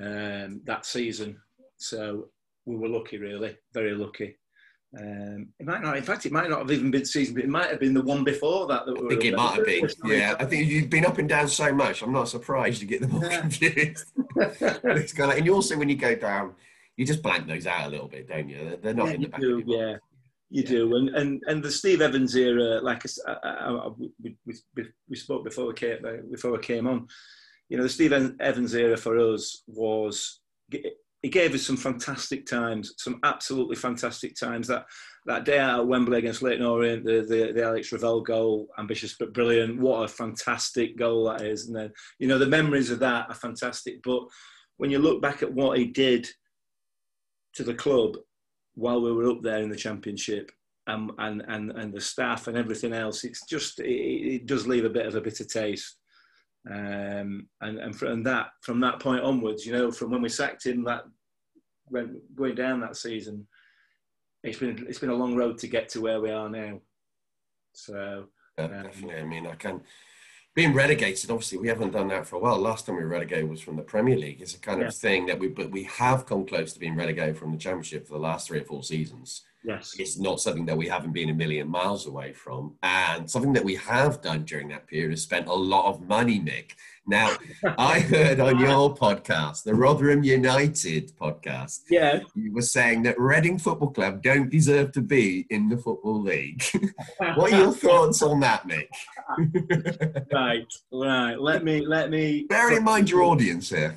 um, 0.00 0.60
that 0.64 0.84
season. 0.84 1.40
So 1.76 2.28
we 2.66 2.76
were 2.76 2.88
lucky, 2.88 3.18
really, 3.18 3.56
very 3.72 3.94
lucky. 3.94 4.36
Um, 4.98 5.48
it 5.58 5.66
might 5.66 5.82
not. 5.82 5.96
In 5.96 6.02
fact, 6.02 6.26
it 6.26 6.32
might 6.32 6.48
not 6.48 6.60
have 6.60 6.70
even 6.70 6.90
been 6.90 7.04
season, 7.04 7.34
but 7.34 7.44
it 7.44 7.50
might 7.50 7.70
have 7.70 7.80
been 7.80 7.94
the 7.94 8.02
one 8.02 8.22
before 8.22 8.66
that. 8.68 8.86
that 8.86 8.96
I 8.96 9.08
think 9.08 9.24
it 9.24 9.36
might 9.36 9.56
have 9.56 9.66
been. 9.66 9.88
Yeah, 10.04 10.36
I 10.38 10.44
think 10.44 10.66
you've 10.66 10.90
been 10.90 11.06
up 11.06 11.18
and 11.18 11.28
down 11.28 11.48
so 11.48 11.72
much. 11.72 12.02
I'm 12.02 12.12
not 12.12 12.28
surprised 12.28 12.80
you 12.80 12.88
get 12.88 13.00
them 13.00 13.14
all 13.14 13.24
yeah. 13.24 13.40
confused. 13.40 14.12
it's 14.36 15.12
kind 15.12 15.32
of, 15.32 15.36
and 15.36 15.46
you 15.46 15.54
also, 15.54 15.76
when 15.76 15.88
you 15.88 15.96
go 15.96 16.14
down, 16.14 16.54
you 16.96 17.04
just 17.04 17.22
blank 17.22 17.46
those 17.46 17.66
out 17.66 17.88
a 17.88 17.90
little 17.90 18.08
bit, 18.08 18.28
don't 18.28 18.48
you? 18.48 18.78
They're 18.80 18.94
not 18.94 19.08
yeah, 19.08 19.14
in 19.14 19.20
the 19.22 19.28
back. 19.28 19.40
Do, 19.40 19.62
yeah, 19.66 19.96
you 20.50 20.62
yeah. 20.62 20.68
do. 20.68 20.96
And 20.96 21.08
and 21.10 21.42
and 21.46 21.62
the 21.62 21.70
Steve 21.70 22.00
Evans 22.00 22.36
era, 22.36 22.80
like 22.80 23.04
I, 23.26 23.32
I, 23.42 23.70
I, 23.70 23.88
we, 24.22 24.36
we, 24.46 24.84
we 25.08 25.16
spoke 25.16 25.44
before 25.44 25.66
we 25.66 25.74
came 25.74 25.98
before 26.30 26.52
we 26.52 26.58
came 26.58 26.86
on. 26.86 27.08
You 27.68 27.78
know, 27.78 27.82
the 27.82 27.88
Steve 27.88 28.12
Evans 28.12 28.74
era 28.74 28.96
for 28.96 29.18
us 29.18 29.62
was 29.66 30.40
he 31.24 31.30
gave 31.30 31.54
us 31.54 31.62
some 31.62 31.78
fantastic 31.78 32.44
times, 32.44 32.92
some 32.98 33.18
absolutely 33.24 33.76
fantastic 33.76 34.36
times. 34.38 34.68
That 34.68 34.84
that 35.24 35.46
day 35.46 35.58
out 35.58 35.80
at 35.80 35.86
Wembley 35.86 36.18
against 36.18 36.42
Leyton 36.42 36.66
Orient, 36.66 37.02
the, 37.02 37.24
the, 37.26 37.50
the 37.50 37.64
Alex 37.64 37.90
Revell 37.92 38.20
goal, 38.20 38.68
ambitious 38.78 39.16
but 39.18 39.32
brilliant. 39.32 39.80
What 39.80 40.02
a 40.02 40.08
fantastic 40.08 40.98
goal 40.98 41.24
that 41.24 41.40
is! 41.40 41.66
And 41.66 41.74
then 41.74 41.92
you 42.18 42.28
know 42.28 42.36
the 42.36 42.44
memories 42.44 42.90
of 42.90 42.98
that 42.98 43.30
are 43.30 43.34
fantastic. 43.34 44.02
But 44.02 44.20
when 44.76 44.90
you 44.90 44.98
look 44.98 45.22
back 45.22 45.42
at 45.42 45.50
what 45.50 45.78
he 45.78 45.86
did 45.86 46.28
to 47.54 47.64
the 47.64 47.72
club 47.72 48.18
while 48.74 49.00
we 49.00 49.10
were 49.10 49.30
up 49.30 49.40
there 49.40 49.62
in 49.62 49.70
the 49.70 49.76
Championship, 49.76 50.52
and 50.88 51.10
and 51.16 51.42
and, 51.48 51.70
and 51.70 51.94
the 51.94 52.02
staff 52.02 52.48
and 52.48 52.58
everything 52.58 52.92
else, 52.92 53.24
it's 53.24 53.46
just 53.46 53.80
it, 53.80 53.86
it 53.86 54.46
does 54.46 54.66
leave 54.66 54.84
a 54.84 54.90
bit 54.90 55.06
of 55.06 55.14
a 55.14 55.22
bitter 55.22 55.44
taste. 55.44 55.96
Um, 56.70 57.48
and 57.60 57.78
and 57.78 57.96
from 57.96 58.22
that 58.22 58.48
from 58.62 58.80
that 58.80 59.00
point 59.00 59.22
onwards, 59.22 59.66
you 59.66 59.72
know, 59.72 59.90
from 59.90 60.10
when 60.10 60.22
we 60.22 60.28
sacked 60.28 60.64
him, 60.66 60.84
that 60.84 61.04
went 61.90 62.34
going 62.34 62.54
down 62.54 62.80
that 62.80 62.96
season, 62.96 63.46
it's 64.42 64.58
been 64.58 64.86
it's 64.88 64.98
been 64.98 65.10
a 65.10 65.14
long 65.14 65.36
road 65.36 65.58
to 65.58 65.68
get 65.68 65.88
to 65.90 66.00
where 66.00 66.20
we 66.20 66.30
are 66.30 66.48
now. 66.48 66.80
So 67.72 68.26
yeah, 68.58 68.64
um, 68.64 68.82
definitely. 68.84 69.16
I 69.16 69.24
mean, 69.24 69.46
I 69.46 69.56
can 69.56 69.82
being 70.54 70.72
relegated. 70.72 71.30
Obviously, 71.30 71.58
we 71.58 71.68
haven't 71.68 71.92
done 71.92 72.08
that 72.08 72.26
for 72.26 72.36
a 72.36 72.38
while. 72.38 72.58
Last 72.58 72.86
time 72.86 72.96
we 72.96 73.02
were 73.02 73.08
relegated 73.08 73.48
was 73.48 73.60
from 73.60 73.76
the 73.76 73.82
Premier 73.82 74.16
League. 74.16 74.40
It's 74.40 74.54
a 74.54 74.58
kind 74.58 74.82
of 74.82 74.94
thing 74.94 75.26
that 75.26 75.38
we 75.38 75.48
but 75.48 75.70
we 75.70 75.84
have 75.84 76.26
come 76.26 76.46
close 76.46 76.72
to 76.72 76.80
being 76.80 76.96
relegated 76.96 77.36
from 77.36 77.52
the 77.52 77.58
Championship 77.58 78.06
for 78.06 78.14
the 78.14 78.20
last 78.20 78.48
three 78.48 78.60
or 78.60 78.64
four 78.64 78.82
seasons. 78.82 79.42
Yes. 79.64 79.94
It's 79.98 80.18
not 80.18 80.40
something 80.40 80.66
that 80.66 80.76
we 80.76 80.88
haven't 80.88 81.12
been 81.12 81.30
a 81.30 81.34
million 81.34 81.68
miles 81.68 82.06
away 82.06 82.34
from. 82.34 82.74
And 82.82 83.30
something 83.30 83.54
that 83.54 83.64
we 83.64 83.76
have 83.76 84.20
done 84.20 84.44
during 84.44 84.68
that 84.68 84.86
period 84.86 85.12
is 85.12 85.22
spent 85.22 85.48
a 85.48 85.54
lot 85.54 85.86
of 85.86 86.06
money, 86.06 86.38
Mick. 86.38 86.72
Now, 87.06 87.36
I 87.78 88.00
heard 88.00 88.40
on 88.40 88.58
your 88.58 88.94
podcast, 88.94 89.64
the 89.64 89.74
Rotherham 89.74 90.22
United 90.22 91.12
podcast, 91.16 91.80
yeah, 91.90 92.20
you 92.34 92.52
were 92.52 92.62
saying 92.62 93.02
that 93.02 93.18
Reading 93.18 93.58
Football 93.58 93.90
Club 93.90 94.22
don't 94.22 94.50
deserve 94.50 94.92
to 94.92 95.02
be 95.02 95.46
in 95.50 95.68
the 95.68 95.76
Football 95.76 96.22
League. 96.22 96.62
what 97.34 97.52
are 97.52 97.58
your 97.58 97.72
thoughts 97.72 98.22
on 98.22 98.40
that, 98.40 98.66
Mick? 98.66 98.88
right, 100.32 100.66
right. 100.92 101.40
Let 101.40 101.64
me, 101.64 101.86
let 101.86 102.10
me. 102.10 102.46
Bear 102.48 102.76
in 102.76 102.84
mind 102.84 103.10
your 103.10 103.22
audience 103.22 103.68
here. 103.70 103.94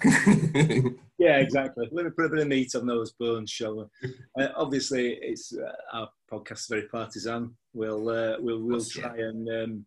Yeah, 1.17 1.38
exactly. 1.38 1.88
Let 1.91 2.06
me 2.06 2.12
put 2.12 2.25
a 2.25 2.30
bit 2.30 2.39
of 2.39 2.47
meat 2.47 2.75
on 2.75 2.86
those 2.86 3.12
bones, 3.13 3.49
shall 3.49 3.89
we? 4.01 4.10
Uh, 4.39 4.49
obviously, 4.56 5.17
it's 5.21 5.51
uh, 5.58 5.71
our 5.91 6.10
podcast 6.32 6.60
is 6.60 6.67
very 6.67 6.84
partisan. 6.84 7.56
We'll 7.73 8.08
uh, 8.10 8.36
we'll 8.39 8.62
we'll 8.62 8.86
try 8.86 9.17
and 9.17 9.49
um, 9.49 9.86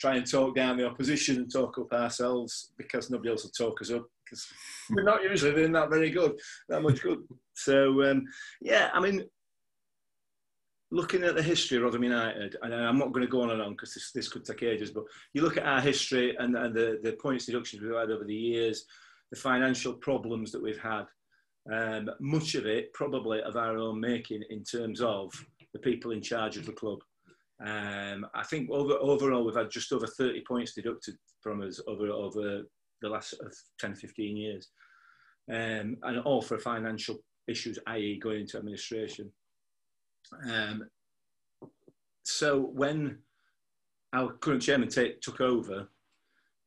try 0.00 0.14
and 0.14 0.30
talk 0.30 0.54
down 0.54 0.76
the 0.76 0.86
opposition 0.86 1.36
and 1.36 1.52
talk 1.52 1.78
up 1.78 1.92
ourselves 1.92 2.72
because 2.78 3.10
nobody 3.10 3.30
else 3.30 3.42
will 3.42 3.50
talk 3.50 3.80
us 3.80 3.90
up 3.90 4.06
because 4.24 4.46
we're 4.90 5.02
not 5.02 5.22
usually 5.22 5.54
doing 5.54 5.72
that 5.72 5.90
very 5.90 6.10
good, 6.10 6.38
that 6.68 6.82
much 6.82 7.02
good. 7.02 7.18
So 7.54 8.02
um, 8.10 8.24
yeah, 8.62 8.88
I 8.94 8.98
mean, 8.98 9.24
looking 10.90 11.22
at 11.22 11.34
the 11.34 11.42
history 11.42 11.76
of 11.76 11.84
Rotherham 11.84 12.04
United, 12.04 12.56
and 12.62 12.74
I'm 12.74 12.98
not 12.98 13.12
going 13.12 13.26
to 13.26 13.30
go 13.30 13.42
on 13.42 13.50
and 13.50 13.60
on 13.60 13.72
because 13.72 13.92
this, 13.92 14.10
this 14.10 14.28
could 14.28 14.44
take 14.44 14.62
ages, 14.62 14.90
but 14.90 15.04
you 15.34 15.42
look 15.42 15.58
at 15.58 15.66
our 15.66 15.82
history 15.82 16.34
and, 16.38 16.56
and 16.56 16.74
the, 16.74 16.98
the 17.02 17.12
points 17.12 17.44
deductions 17.44 17.82
we've 17.82 17.94
had 17.94 18.10
over 18.10 18.24
the 18.24 18.34
years 18.34 18.86
the 19.32 19.38
financial 19.38 19.94
problems 19.94 20.52
that 20.52 20.62
we've 20.62 20.78
had. 20.78 21.06
Um, 21.72 22.10
much 22.20 22.54
of 22.54 22.66
it 22.66 22.92
probably 22.92 23.40
of 23.42 23.56
our 23.56 23.78
own 23.78 23.98
making 23.98 24.42
in 24.50 24.62
terms 24.62 25.00
of 25.00 25.32
the 25.72 25.78
people 25.78 26.10
in 26.10 26.20
charge 26.20 26.56
of 26.56 26.66
the 26.66 26.72
club. 26.72 26.98
Um, 27.64 28.26
I 28.34 28.42
think 28.44 28.70
over, 28.70 28.94
overall 29.00 29.44
we've 29.44 29.56
had 29.56 29.70
just 29.70 29.92
over 29.92 30.06
30 30.06 30.42
points 30.46 30.74
deducted 30.74 31.16
from 31.40 31.62
us 31.62 31.80
over, 31.86 32.08
over 32.08 32.62
the 33.00 33.08
last 33.08 33.34
10, 33.80 33.94
15 33.94 34.36
years. 34.36 34.68
Um, 35.50 35.96
and 36.02 36.20
all 36.24 36.42
for 36.42 36.58
financial 36.58 37.16
issues, 37.48 37.78
i.e. 37.86 38.20
going 38.22 38.42
into 38.42 38.58
administration. 38.58 39.32
Um, 40.50 40.88
so 42.24 42.60
when 42.60 43.18
our 44.12 44.32
current 44.34 44.62
chairman 44.62 44.88
took 44.88 45.40
over, 45.40 45.88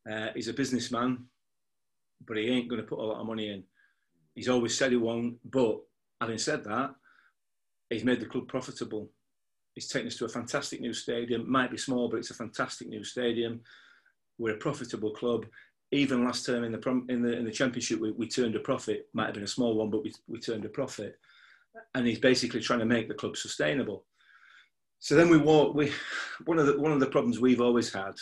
uh, 0.10 0.28
he's 0.34 0.48
a 0.48 0.54
businessman, 0.54 1.26
but 2.26 2.38
he 2.38 2.48
ain't 2.50 2.70
going 2.70 2.82
to 2.82 2.88
put 2.88 3.00
a 3.00 3.02
lot 3.02 3.20
of 3.20 3.28
money 3.28 3.50
in. 3.50 3.64
He's 4.36 4.50
always 4.50 4.78
said 4.78 4.92
he 4.92 4.98
won't, 4.98 5.38
but 5.50 5.80
having 6.20 6.38
said 6.38 6.64
that, 6.66 6.94
he's 7.90 8.04
made 8.04 8.20
the 8.20 8.26
club 8.26 8.48
profitable. 8.48 9.10
He's 9.74 9.88
taken 9.88 10.08
us 10.08 10.18
to 10.18 10.26
a 10.26 10.30
fantastic 10.30 10.82
new 10.82 10.94
stadium. 10.94 11.50
Might 11.50 11.72
be 11.72 11.78
small, 11.78 12.10
but 12.10 12.18
it's 12.18 12.32
a 12.32 12.36
fantastic 12.36 12.88
new 12.88 13.04
stadium. 13.04 13.62
We're 14.38 14.56
a 14.56 14.58
profitable 14.58 15.12
club. 15.12 15.46
Even 15.92 16.26
last 16.26 16.46
term 16.46 16.64
in 16.64 16.72
the 16.72 17.06
in 17.10 17.22
the 17.22 17.38
in 17.38 17.46
the 17.46 17.52
championship, 17.52 18.00
we, 18.00 18.12
we 18.12 18.28
turned 18.28 18.56
a 18.56 18.60
profit. 18.60 19.08
Might 19.14 19.26
have 19.26 19.36
been 19.36 19.44
a 19.44 19.48
small 19.48 19.76
one, 19.76 19.90
but 19.90 20.04
we, 20.04 20.14
we 20.28 20.40
turned 20.40 20.66
a 20.66 20.70
profit. 20.70 21.20
And 21.94 22.08
he's 22.08 22.20
basically 22.20 22.62
trying 22.62 22.80
to 22.80 22.86
make 22.86 23.08
the 23.08 23.14
club 23.14 23.38
sustainable. 23.38 24.06
So 25.00 25.16
then 25.16 25.30
we 25.30 25.38
walk. 25.38 25.76
We 25.76 25.92
one 26.46 26.58
of 26.58 26.66
the 26.66 26.80
one 26.80 26.92
of 26.92 27.00
the 27.00 27.08
problems 27.08 27.40
we've 27.40 27.62
always 27.62 27.94
had 27.94 28.16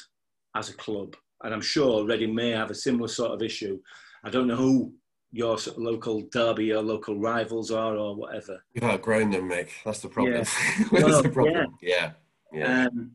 as 0.56 0.70
a 0.70 0.74
club, 0.74 1.16
and 1.44 1.54
I'm 1.54 1.62
sure 1.62 2.06
Reading 2.06 2.34
may 2.34 2.52
have 2.52 2.72
a 2.72 2.76
similar 2.76 3.08
sort 3.08 3.32
of 3.32 3.42
issue. 3.42 3.80
I 4.24 4.30
don't 4.30 4.48
know 4.48 4.56
who 4.56 4.94
your 5.32 5.58
sort 5.58 5.78
of 5.78 5.84
local 5.84 6.22
derby 6.32 6.72
or 6.72 6.82
local 6.82 7.20
rivals 7.20 7.72
are 7.72 7.98
or 7.98 8.16
whatever. 8.16 8.64
You've 8.74 8.84
outgrown 8.84 9.32
them, 9.32 9.50
Mick. 9.50 9.70
That's 9.84 10.00
the 10.00 10.08
problem. 10.08 10.36
Yeah. 10.36 10.44
That's 10.92 11.04
well, 11.04 11.24
the 11.24 11.30
problem. 11.30 11.78
Yeah. 11.82 12.12
Yeah. 12.54 12.86
Um, 12.86 13.12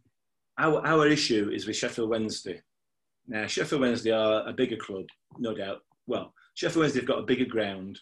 our, 0.59 0.85
our 0.85 1.07
issue 1.07 1.51
is 1.55 1.67
with 1.67 1.77
Sheffield 1.77 2.11
Wednesday. 2.11 2.61
Now, 3.29 3.47
Sheffield 3.47 3.83
Wednesday 3.83 4.11
are 4.11 4.47
a 4.49 4.53
bigger 4.53 4.77
club, 4.77 5.05
no 5.39 5.55
doubt. 5.55 5.83
Well, 6.07 6.35
Sheffield 6.55 6.83
Wednesday 6.83 7.01
have 7.01 7.09
got 7.09 7.21
a 7.21 7.27
bigger 7.27 7.45
ground, 7.45 8.01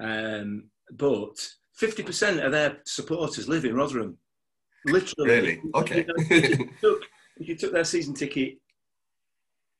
um, 0.00 0.70
but 0.92 1.34
50% 1.80 2.44
of 2.44 2.52
their 2.52 2.78
supporters 2.86 3.48
live 3.48 3.64
in 3.64 3.74
Rotherham. 3.74 4.16
Literally. 4.86 5.30
Really? 5.30 5.62
Okay. 5.74 5.98
You 5.98 6.06
know, 6.06 6.14
if, 6.18 6.58
you 6.58 6.68
took, 6.80 7.02
if 7.38 7.48
you 7.48 7.56
took 7.56 7.72
their 7.72 7.84
season 7.84 8.14
ticket 8.14 8.58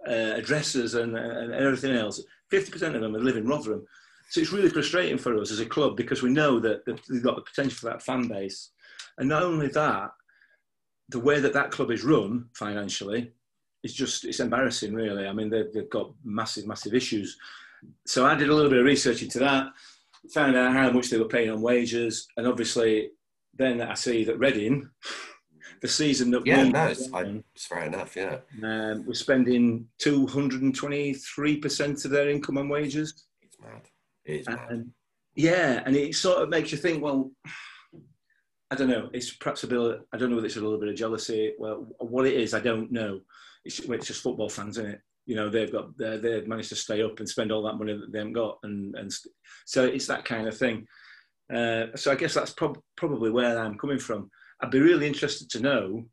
uh, 0.09 0.35
addresses 0.37 0.95
and, 0.95 1.17
and 1.17 1.53
everything 1.53 1.95
else, 1.95 2.23
50% 2.53 2.95
of 2.95 3.01
them 3.01 3.12
live 3.12 3.37
in 3.37 3.47
Rotherham. 3.47 3.85
So 4.31 4.41
it's 4.41 4.53
really 4.53 4.71
frustrating 4.71 5.19
for 5.19 5.38
us 5.38 5.51
as 5.51 5.61
a 5.61 5.67
club 5.67 5.97
because 5.97 6.23
we 6.23 6.31
know 6.31 6.59
that 6.61 6.85
they've 6.87 7.23
got 7.23 7.37
the 7.37 7.43
potential 7.43 7.77
for 7.77 7.87
that 7.87 8.03
fan 8.03 8.29
base. 8.29 8.71
And 9.19 9.29
not 9.29 9.43
only 9.43 9.69
that, 9.69 10.11
the 11.11 11.21
way 11.21 11.38
that 11.41 11.53
that 11.53 11.71
club 11.71 11.91
is 11.91 12.05
run 12.05 12.47
financially 12.55 13.31
is 13.83 13.93
just, 13.93 14.25
it's 14.25 14.41
embarrassing 14.41 14.95
really. 14.95 15.27
I 15.27 15.33
mean, 15.33 15.51
they've, 15.51 15.71
they've 15.73 15.91
got 15.91 16.12
massive, 16.25 16.67
massive 16.67 16.95
issues. 16.95 17.37
So 18.07 18.25
I 18.25 18.35
did 18.35 18.49
a 18.49 18.55
little 18.55 18.71
bit 18.71 18.79
of 18.79 18.87
research 18.87 19.23
into 19.23 19.38
that, 19.41 19.67
found 20.33 20.57
out 20.57 20.73
how 20.73 20.91
much 20.91 21.11
they 21.11 21.19
were 21.19 21.27
paying 21.27 21.51
on 21.51 21.61
wages. 21.61 22.27
And 22.37 22.47
obviously 22.47 23.11
then 23.55 23.83
I 23.83 23.95
see 23.95 24.25
that 24.25 24.38
Reading 24.38 24.88
the 25.83 25.88
season 25.88 26.31
that 26.31 26.47
yeah, 26.47 26.62
we 26.62 26.71
no, 26.71 26.87
it's, 26.87 27.09
it's 27.55 27.66
fair 27.66 27.83
enough. 27.83 28.16
Yeah, 28.16 28.38
um, 28.62 29.05
we're 29.05 29.14
spending 29.14 29.88
two 29.99 30.27
hundred 30.29 30.62
and 30.62 30.75
twenty-three 30.75 31.57
percent 31.57 32.05
of 32.05 32.12
their 32.12 32.31
income 32.31 32.57
on 32.57 32.68
wages. 32.68 33.27
It's 33.42 33.61
mad. 33.61 33.83
It 34.25 34.40
is 34.40 34.49
mad. 34.49 34.88
Yeah, 35.35 35.83
and 35.85 35.97
it 35.97 36.14
sort 36.14 36.42
of 36.42 36.49
makes 36.49 36.71
you 36.71 36.79
think. 36.79 37.03
Well, 37.03 37.33
I 38.71 38.77
don't 38.77 38.88
know. 38.88 39.11
It's 39.12 39.33
perhaps 39.33 39.64
a 39.64 39.66
bit. 39.66 40.01
I 40.12 40.16
don't 40.16 40.31
know 40.31 40.37
whether 40.37 40.47
it's 40.47 40.57
a 40.57 40.61
little 40.61 40.79
bit 40.79 40.88
of 40.88 40.95
jealousy. 40.95 41.55
Well, 41.59 41.88
what 41.99 42.27
it 42.27 42.35
is, 42.35 42.55
I 42.55 42.61
don't 42.61 42.92
know. 42.92 43.21
It's, 43.64 43.81
it's 43.81 44.07
just 44.07 44.23
football 44.23 44.49
fans, 44.49 44.79
isn't 44.79 44.92
it? 44.92 45.01
You 45.27 45.37
know, 45.37 45.49
they've 45.49 45.71
got 45.71 45.97
they've 45.99 46.47
managed 46.47 46.68
to 46.68 46.77
stay 46.77 47.03
up 47.03 47.18
and 47.18 47.29
spend 47.29 47.51
all 47.51 47.62
that 47.64 47.77
money 47.77 47.92
that 47.92 48.12
they 48.12 48.18
haven't 48.18 48.35
got, 48.35 48.59
and 48.62 48.95
and 48.95 49.12
so 49.66 49.85
it's 49.85 50.07
that 50.07 50.25
kind 50.25 50.47
of 50.47 50.57
thing. 50.57 50.87
Uh, 51.53 51.87
so 51.97 52.12
I 52.12 52.14
guess 52.14 52.35
that's 52.35 52.53
prob- 52.53 52.81
probably 52.97 53.31
where 53.31 53.59
I'm 53.59 53.77
coming 53.77 53.99
from. 53.99 54.31
I'd 54.62 54.70
be 54.70 54.81
really 54.81 55.07
interested 55.07 55.51
to 55.51 55.61
know, 55.61 56.05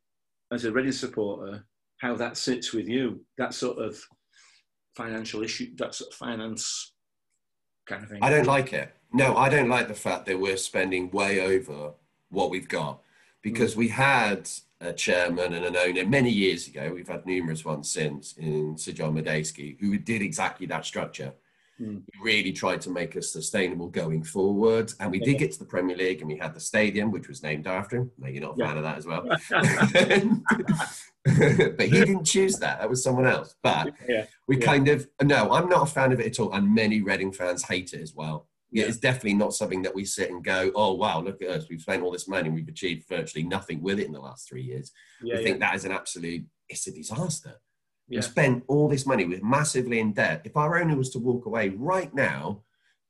as 0.52 0.66
a 0.66 0.72
Reading 0.72 0.92
supporter, 0.92 1.66
how 2.00 2.16
that 2.16 2.38
sits 2.38 2.74
with 2.74 2.88
you. 2.88 3.24
That 3.38 3.54
sort 3.54 3.78
of 3.78 4.02
financial 4.96 5.44
issue, 5.44 5.76
that 5.78 5.94
sort 5.94 6.12
of 6.12 6.18
finance 6.18 6.94
kind 7.88 8.04
of 8.04 8.10
thing. 8.10 8.20
I 8.22 8.30
don't 8.30 8.48
like 8.48 8.74
it. 8.74 8.96
No, 9.14 9.38
I 9.38 9.50
don't 9.50 9.70
like 9.70 9.88
the 9.88 9.94
fact 9.94 10.26
that 10.26 10.40
we're 10.40 10.58
spending 10.58 11.12
way 11.12 11.42
over 11.42 11.94
what 12.30 12.50
we've 12.50 12.68
got 12.68 13.02
because 13.42 13.74
mm. 13.74 13.78
we 13.78 13.88
had 13.90 14.50
a 14.82 14.94
chairman 14.94 15.54
and 15.54 15.66
an 15.66 15.76
owner 15.76 16.06
many 16.06 16.30
years 16.30 16.68
ago. 16.68 16.92
We've 16.94 17.08
had 17.08 17.26
numerous 17.26 17.66
ones 17.66 17.90
since 17.90 18.34
in 18.38 18.78
Sir 18.78 18.92
John 18.94 19.16
Madejski 19.16 19.80
who 19.80 19.98
did 19.98 20.22
exactly 20.22 20.68
that 20.68 20.86
structure. 20.86 21.34
Mm. 21.80 22.04
He 22.12 22.20
really 22.22 22.52
tried 22.52 22.82
to 22.82 22.90
make 22.90 23.16
us 23.16 23.32
sustainable 23.32 23.88
going 23.88 24.24
forward. 24.24 24.92
And 25.00 25.12
we 25.12 25.20
yeah. 25.20 25.26
did 25.26 25.38
get 25.38 25.52
to 25.54 25.60
the 25.60 25.66
Premier 25.66 25.96
League 25.96 26.22
and 26.22 26.30
we 26.30 26.38
had 26.38 26.54
the 26.54 26.60
stadium, 26.60 27.12
which 27.12 27.28
was 27.28 27.44
named 27.44 27.68
after 27.68 27.98
him. 27.98 28.12
Maybe 28.18 28.40
you're 28.40 28.48
not 28.48 28.56
a 28.56 28.60
yeah. 28.60 28.68
fan 28.68 28.78
of 28.78 28.84
that 28.84 28.98
as 28.98 29.06
well. 29.06 29.24
but 31.78 31.86
he 31.86 31.92
didn't 31.92 32.26
choose 32.26 32.58
that. 32.58 32.80
That 32.80 32.90
was 32.90 33.04
someone 33.04 33.28
else. 33.28 33.56
But 33.64 33.94
yeah. 34.08 34.26
we 34.48 34.58
kind 34.58 34.88
of, 34.88 35.08
no, 35.22 35.54
I'm 35.54 35.70
not 35.70 35.84
a 35.84 35.92
fan 35.92 36.12
of 36.12 36.20
it 36.20 36.28
at 36.28 36.40
all. 36.40 36.54
And 36.54 36.74
many 36.74 37.02
Reading 37.02 37.32
fans 37.32 37.64
hate 37.64 37.94
it 37.94 38.02
as 38.02 38.14
well. 38.14 38.48
Yeah, 38.72 38.86
it's 38.86 38.98
definitely 38.98 39.34
not 39.34 39.54
something 39.54 39.82
that 39.82 39.96
we 39.96 40.06
sit 40.06 40.30
and 40.30 40.44
go, 40.44 40.72
oh, 40.76 40.94
wow, 40.94 41.22
look 41.22 41.42
at 41.42 41.50
us. 41.50 41.66
We've 41.70 41.82
spent 41.82 42.04
all 42.04 42.12
this 42.12 42.28
money 42.28 42.48
and 42.48 42.56
we've 42.56 42.68
achieved 42.68 43.08
virtually 43.10 43.44
nothing 43.44 43.82
with 43.82 44.00
it 44.00 44.06
in 44.06 44.12
the 44.12 44.20
last 44.20 44.48
three 44.48 44.62
years. 44.62 44.92
Yeah, 45.24 45.40
I 45.40 45.44
think 45.44 45.60
that 45.60 45.74
is 45.74 45.86
an 45.86 45.92
absolute, 45.92 46.46
it's 46.68 46.86
a 46.86 46.92
disaster. 46.92 47.56
Yeah. 48.10 48.18
We 48.18 48.22
spent 48.24 48.64
all 48.68 48.90
this 48.90 49.06
money, 49.06 49.26
we're 49.26 49.44
massively 49.44 50.00
in 50.00 50.14
debt. 50.14 50.42
If 50.44 50.58
our 50.58 50.80
owner 50.80 50.96
was 50.96 51.12
to 51.12 51.20
walk 51.20 51.46
away 51.46 51.70
right 51.70 52.14
now, 52.14 52.64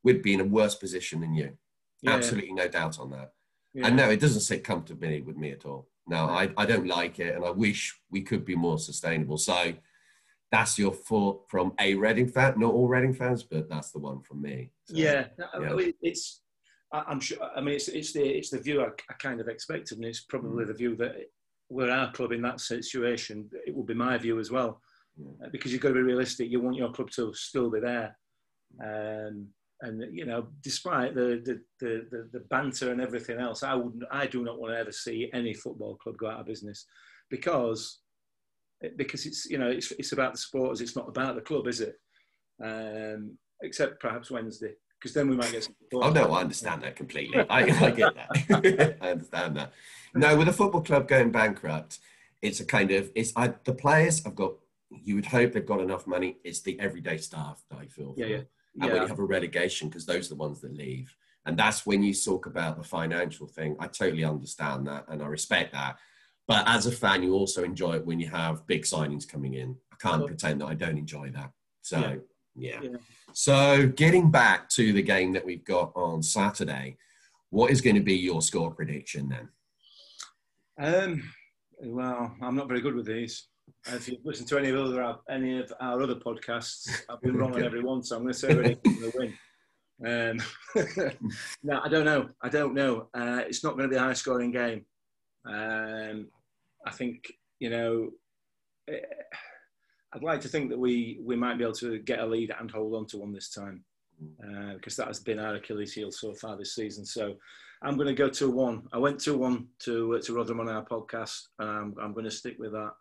we'd 0.04 0.22
be 0.22 0.34
in 0.34 0.42
a 0.42 0.46
worse 0.46 0.76
position 0.76 1.22
than 1.22 1.34
you. 1.34 1.58
Yeah. 2.02 2.12
Absolutely 2.12 2.54
no 2.54 2.68
doubt 2.68 3.00
on 3.00 3.12
that. 3.12 3.32
Yeah. 3.74 3.88
And 3.88 3.96
no, 3.96 4.10
it 4.10 4.20
doesn't 4.20 4.42
sit 4.42 4.64
comfortably 4.64 5.22
with 5.22 5.38
me 5.38 5.52
at 5.52 5.66
all. 5.66 5.88
No, 6.08 6.26
I, 6.26 6.50
I 6.58 6.66
don't 6.66 6.88
like 6.88 7.20
it 7.20 7.36
and 7.36 7.46
I 7.46 7.52
wish 7.52 7.98
we 8.10 8.22
could 8.22 8.44
be 8.44 8.56
more 8.56 8.80
sustainable. 8.80 9.38
So 9.38 9.74
that's 10.52 10.78
your 10.80 10.94
thought 10.94 11.46
from 11.50 11.74
a 11.80 11.94
Reading 11.96 12.28
fan, 12.28 12.56
not 12.58 12.74
all 12.74 12.88
Reading 12.88 13.14
fans, 13.14 13.44
but 13.44 13.70
that's 13.70 13.92
the 13.92 14.00
one 14.00 14.22
from 14.22 14.42
me. 14.42 14.72
So, 14.86 14.96
yeah, 14.98 15.28
yeah. 15.38 15.92
it's, 16.02 16.42
I'm 16.92 17.20
sure, 17.20 17.38
I 17.56 17.62
mean, 17.62 17.76
it's, 17.76 17.88
it's, 17.88 18.14
the, 18.14 18.24
it's 18.24 18.50
the 18.50 18.60
view 18.60 18.82
I, 18.82 18.88
I 19.10 19.14
kind 19.20 19.40
of 19.40 19.48
expected 19.48 20.00
and 20.00 20.06
it's 20.06 20.22
probably 20.22 20.66
mm. 20.66 20.68
the 20.68 20.74
view 20.74 20.96
that 20.98 21.30
we're 21.70 21.92
our 21.92 22.12
club 22.12 22.32
in 22.32 22.42
that 22.42 22.60
situation, 22.60 23.48
it 23.68 23.76
would 23.76 23.86
be 23.86 23.94
my 23.94 24.18
view 24.18 24.40
as 24.40 24.50
well 24.50 24.82
uh, 25.44 25.48
because 25.52 25.72
you've 25.72 25.82
got 25.82 25.90
to 25.90 25.96
be 25.96 26.02
realistic. 26.02 26.50
You 26.50 26.62
want 26.62 26.78
your 26.78 26.92
club 26.92 27.10
to 27.12 27.34
still 27.34 27.70
be 27.70 27.80
there. 27.80 28.18
Um, 28.84 29.48
and 29.82 30.04
you 30.12 30.26
know, 30.26 30.48
despite 30.62 31.16
the, 31.16 31.42
the 31.46 31.62
the, 31.80 32.06
the 32.12 32.30
the 32.34 32.40
banter 32.50 32.92
and 32.92 33.02
everything 33.02 33.40
else, 33.40 33.64
I 33.64 33.76
wouldn't. 33.76 34.04
I 34.12 34.28
do 34.28 34.44
not 34.44 34.60
want 34.60 34.74
to 34.74 34.78
ever 34.78 34.92
see 34.92 35.30
any 35.34 35.54
football 35.54 35.96
club 35.96 36.18
go 36.18 36.30
out 36.30 36.42
of 36.42 36.46
business, 36.46 36.86
because 37.30 38.00
because 38.98 39.26
it's 39.26 39.50
you 39.50 39.58
know 39.58 39.70
it's 39.70 39.92
it's 39.92 40.12
about 40.12 40.34
the 40.34 40.38
supporters. 40.38 40.82
It's 40.82 40.96
not 40.96 41.08
about 41.08 41.36
the 41.36 41.42
club, 41.42 41.68
is 41.68 41.82
it? 41.82 41.96
Um, 42.62 43.38
except 43.62 44.02
perhaps 44.02 44.30
Wednesday, 44.30 44.74
because 45.00 45.14
then 45.14 45.30
we 45.30 45.38
might 45.38 45.52
get. 45.52 45.64
Some 45.64 45.76
oh 45.94 46.12
no, 46.12 46.34
I 46.34 46.42
understand 46.42 46.84
that 46.84 46.98
completely. 46.98 47.40
I, 47.50 47.60
I 47.60 47.92
get 47.92 48.14
that. 48.16 48.98
I 49.02 49.12
understand 49.12 49.56
that. 49.58 49.72
No, 50.14 50.38
with 50.38 50.50
a 50.50 50.54
football 50.54 50.82
club 50.82 51.08
going 51.08 51.32
bankrupt, 51.32 52.00
it's 52.42 52.60
a 52.60 52.66
kind 52.66 52.92
of 52.92 53.12
it's 53.16 53.32
I, 53.36 53.54
the 53.64 53.74
players 53.74 54.24
have 54.26 54.36
got 54.36 54.54
you 54.90 55.16
would 55.16 55.26
hope 55.26 55.54
they've 55.54 55.66
got 55.66 55.82
enough 55.82 56.08
money. 56.08 56.38
It's 56.44 56.62
the 56.62 56.80
everyday 56.80 57.18
staff 57.18 57.64
that 57.70 57.80
I 57.80 57.86
feel. 57.86 58.14
Yeah, 58.18 58.26
for. 58.26 58.32
yeah. 58.32 58.38
And 58.38 58.48
yeah. 58.76 58.94
when 58.94 59.02
you 59.02 59.08
have 59.08 59.20
a 59.20 59.24
relegation, 59.24 59.90
because 59.90 60.06
those 60.06 60.28
are 60.28 60.36
the 60.36 60.40
ones 60.40 60.62
that 60.62 60.76
leave. 60.76 61.16
And 61.46 61.58
that's 61.58 61.86
when 61.86 62.04
you 62.04 62.14
talk 62.14 62.46
about 62.46 62.78
the 62.78 62.84
financial 62.84 63.48
thing. 63.48 63.76
I 63.80 63.88
totally 63.88 64.24
understand 64.24 64.88
that 64.88 65.06
and 65.08 65.22
I 65.22 65.28
respect 65.28 65.74
that. 65.74 65.98
But 66.48 66.68
as 66.68 66.86
a 66.86 66.92
fan, 66.92 67.24
you 67.24 67.34
also 67.34 67.64
enjoy 67.64 67.94
it 67.94 68.06
when 68.06 68.20
you 68.20 68.28
have 68.28 68.66
big 68.68 68.84
signings 68.84 69.28
coming 69.28 69.54
in. 69.54 69.76
I 69.94 69.96
can't 70.00 70.26
pretend 70.26 70.62
that 70.62 70.66
I 70.68 70.74
don't 70.74 70.98
enjoy 70.98 71.30
that. 71.32 71.52
So, 71.82 72.20
yeah. 72.56 72.80
yeah. 72.82 72.90
yeah. 72.92 72.98
So, 73.34 73.88
getting 73.88 74.32
back 74.32 74.70
to 74.70 74.92
the 74.92 75.04
game 75.04 75.34
that 75.34 75.46
we've 75.46 75.64
got 75.64 75.92
on 75.96 76.24
Saturday, 76.24 76.98
what 77.52 77.72
is 77.72 77.82
going 77.82 77.96
to 77.96 78.02
be 78.02 78.16
your 78.16 78.42
score 78.42 78.72
prediction 78.72 79.30
then? 79.30 79.50
Um, 80.80 81.24
well, 81.82 82.36
I'm 82.42 82.56
not 82.56 82.68
very 82.68 82.82
good 82.82 82.96
with 82.96 83.06
these 83.06 83.49
if 83.88 84.08
you've 84.08 84.26
listened 84.26 84.48
to 84.50 84.58
any 84.58 84.70
of 84.70 84.78
other 84.78 85.16
any 85.30 85.60
of 85.60 85.72
our 85.80 86.02
other 86.02 86.16
podcasts, 86.16 86.90
I've 87.10 87.22
been 87.22 87.38
wrong 87.38 87.54
on 87.56 87.64
every 87.64 87.82
one, 87.82 88.04
so 88.04 88.16
I'm 88.16 88.24
going 88.24 88.34
to 88.34 88.40
say 88.40 88.54
Reading 88.54 88.78
going 88.84 89.12
to 89.12 89.18
win. 89.18 89.34
Um, 90.06 90.42
no, 91.64 91.82
I 91.84 91.90
don't 91.90 92.06
know. 92.06 92.30
I 92.42 92.50
don't 92.50 92.74
know. 92.74 93.08
Uh, 93.14 93.42
it's 93.48 93.64
not 93.64 93.76
going 93.76 93.90
to 93.90 93.94
be 93.94 93.98
a 93.98 94.00
high 94.00 94.14
scoring 94.14 94.52
game. 94.52 94.86
Um, 95.46 96.28
I 96.86 96.92
think 96.92 97.32
you 97.60 97.70
know. 97.70 98.10
Eh, 98.90 99.00
I'd 100.12 100.24
like 100.24 100.42
to 100.42 100.48
think 100.48 100.72
that 100.72 100.80
we 100.80 101.20
we 101.24 101.36
might 101.36 101.58
be 101.58 101.64
able 101.64 101.74
to 101.76 102.00
get 102.00 102.20
a 102.20 102.26
lead 102.26 102.52
and 102.60 102.72
hold 102.72 102.96
on 102.96 103.06
to 103.08 103.18
one 103.18 103.32
this 103.32 103.52
time, 103.52 103.84
uh, 104.44 104.74
because 104.74 104.96
that 104.96 105.08
has 105.08 105.20
been 105.20 105.38
our 105.38 105.56
Achilles 105.56 105.94
heel 105.94 106.12
so 106.12 106.34
far 106.34 106.58
this 106.58 106.74
season. 106.74 107.06
So 107.06 107.36
I'm 107.82 107.96
going 107.96 108.08
to 108.08 108.14
go 108.14 108.30
to 108.30 108.50
one. 108.50 108.88
I 108.92 108.98
went 108.98 109.20
to 109.22 109.38
one 109.38 109.68
to 109.80 110.16
uh, 110.16 110.22
to 110.22 110.34
Rotherham 110.34 110.62
on 110.62 110.70
our 110.70 110.84
podcast. 110.84 111.48
Um, 111.60 111.96
I'm 112.02 112.14
going 112.14 112.26
to 112.26 112.32
stick 112.32 112.56
with 112.58 112.72
that. 112.72 112.94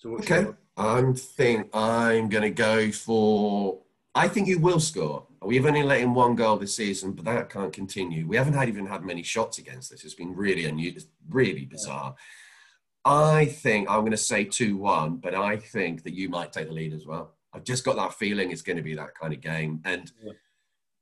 So 0.00 0.14
okay, 0.14 0.46
I'm 0.78 1.14
think 1.14 1.68
I'm 1.74 2.30
going 2.30 2.42
to 2.42 2.50
go 2.50 2.90
for. 2.90 3.80
I 4.14 4.28
think 4.28 4.48
you 4.48 4.58
will 4.58 4.80
score. 4.80 5.26
We've 5.42 5.66
only 5.66 5.82
let 5.82 6.00
in 6.00 6.14
one 6.14 6.36
goal 6.36 6.56
this 6.56 6.74
season, 6.74 7.12
but 7.12 7.26
that 7.26 7.50
can't 7.50 7.70
continue. 7.70 8.26
We 8.26 8.38
haven't 8.38 8.54
had 8.54 8.68
even 8.68 8.86
had 8.86 9.04
many 9.04 9.22
shots 9.22 9.58
against 9.58 9.90
this. 9.90 10.02
It's 10.02 10.14
been 10.14 10.34
really 10.34 10.64
unusual, 10.64 11.02
really 11.28 11.66
bizarre. 11.66 12.14
I 13.04 13.44
think 13.44 13.90
I'm 13.90 14.00
going 14.00 14.10
to 14.12 14.16
say 14.16 14.44
two-one, 14.44 15.18
but 15.18 15.34
I 15.34 15.58
think 15.58 16.02
that 16.04 16.14
you 16.14 16.30
might 16.30 16.54
take 16.54 16.68
the 16.68 16.74
lead 16.74 16.94
as 16.94 17.04
well. 17.04 17.34
I've 17.52 17.64
just 17.64 17.84
got 17.84 17.96
that 17.96 18.14
feeling 18.14 18.50
it's 18.50 18.62
going 18.62 18.78
to 18.78 18.82
be 18.82 18.94
that 18.94 19.14
kind 19.14 19.34
of 19.34 19.42
game, 19.42 19.82
and. 19.84 20.10
Yeah 20.24 20.32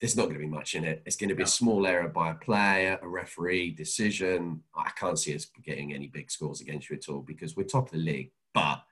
there's 0.01 0.17
not 0.17 0.25
going 0.25 0.35
to 0.35 0.41
be 0.41 0.47
much 0.47 0.75
in 0.75 0.85
it. 0.85 1.03
It's 1.07 1.17
going 1.17 1.29
to 1.29 1.35
be 1.35 1.43
a 1.43 1.47
small 1.47 1.87
error 1.87 2.09
by 2.09 2.31
a 2.31 2.35
player, 2.35 2.99
a 3.03 3.09
referee, 3.09 3.73
decision. 3.73 4.63
I 4.77 4.91
can't 4.91 5.19
see 5.19 5.35
us 5.35 5.47
getting 5.65 5.93
any 5.93 6.07
big 6.07 6.31
scores 6.31 6.61
against 6.61 6.89
you 6.89 6.97
at 6.97 7.09
all 7.09 7.21
because 7.21 7.57
we're 7.57 7.65
top 7.65 7.87
of 7.87 7.93
the 7.93 7.99
league, 7.99 8.31
but 8.55 8.83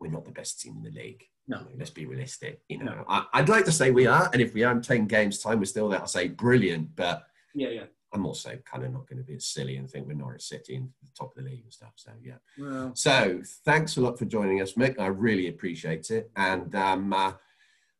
we're 0.00 0.10
not 0.10 0.24
the 0.24 0.30
best 0.30 0.60
team 0.60 0.76
in 0.76 0.82
the 0.82 0.98
league. 0.98 1.24
No, 1.46 1.66
let's 1.76 1.90
be 1.90 2.06
realistic. 2.06 2.60
You 2.68 2.78
know, 2.78 2.94
no. 2.94 3.04
I, 3.08 3.40
would 3.40 3.48
like 3.48 3.64
to 3.64 3.72
say 3.72 3.90
we 3.90 4.06
are, 4.06 4.30
and 4.32 4.40
if 4.40 4.54
we 4.54 4.62
are 4.62 4.72
in 4.72 4.82
ten 4.82 5.06
games 5.06 5.40
time, 5.40 5.58
we're 5.58 5.64
still 5.64 5.88
there. 5.88 6.02
I 6.02 6.06
say 6.06 6.28
brilliant, 6.28 6.94
but 6.94 7.24
yeah, 7.54 7.68
yeah. 7.68 7.84
I'm 8.12 8.26
also 8.26 8.58
kind 8.64 8.84
of 8.84 8.92
not 8.92 9.08
going 9.08 9.18
to 9.18 9.24
be 9.24 9.36
as 9.36 9.46
silly 9.46 9.76
and 9.76 9.88
think 9.88 10.06
we're 10.06 10.14
Norwich 10.14 10.42
City 10.42 10.74
in 10.74 10.90
the 11.02 11.10
top 11.16 11.36
of 11.36 11.44
the 11.44 11.48
league 11.48 11.62
and 11.62 11.72
stuff. 11.72 11.92
So 11.96 12.12
yeah. 12.22 12.34
Well. 12.58 12.92
So 12.94 13.42
thanks 13.64 13.96
a 13.96 14.00
lot 14.00 14.18
for 14.18 14.24
joining 14.24 14.60
us, 14.60 14.74
Mick. 14.74 14.98
I 14.98 15.06
really 15.06 15.48
appreciate 15.48 16.10
it, 16.10 16.30
and 16.36 16.74
um, 16.74 17.12
uh, 17.12 17.32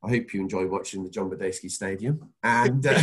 I 0.02 0.08
hope 0.08 0.32
you 0.32 0.40
enjoy 0.40 0.66
watching 0.66 1.04
the 1.04 1.10
John 1.10 1.30
Madejski 1.30 1.70
Stadium. 1.70 2.30
And 2.42 2.86
uh, 2.86 3.02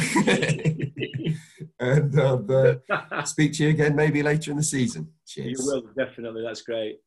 and 1.79 2.19
uh, 2.19 3.23
speak 3.25 3.53
to 3.53 3.65
you 3.65 3.69
again 3.69 3.95
maybe 3.95 4.23
later 4.23 4.51
in 4.51 4.57
the 4.57 4.63
season. 4.63 5.09
Cheers. 5.25 5.59
You 5.59 5.65
will 5.65 5.83
definitely. 5.97 6.43
That's 6.43 6.61
great. 6.61 6.99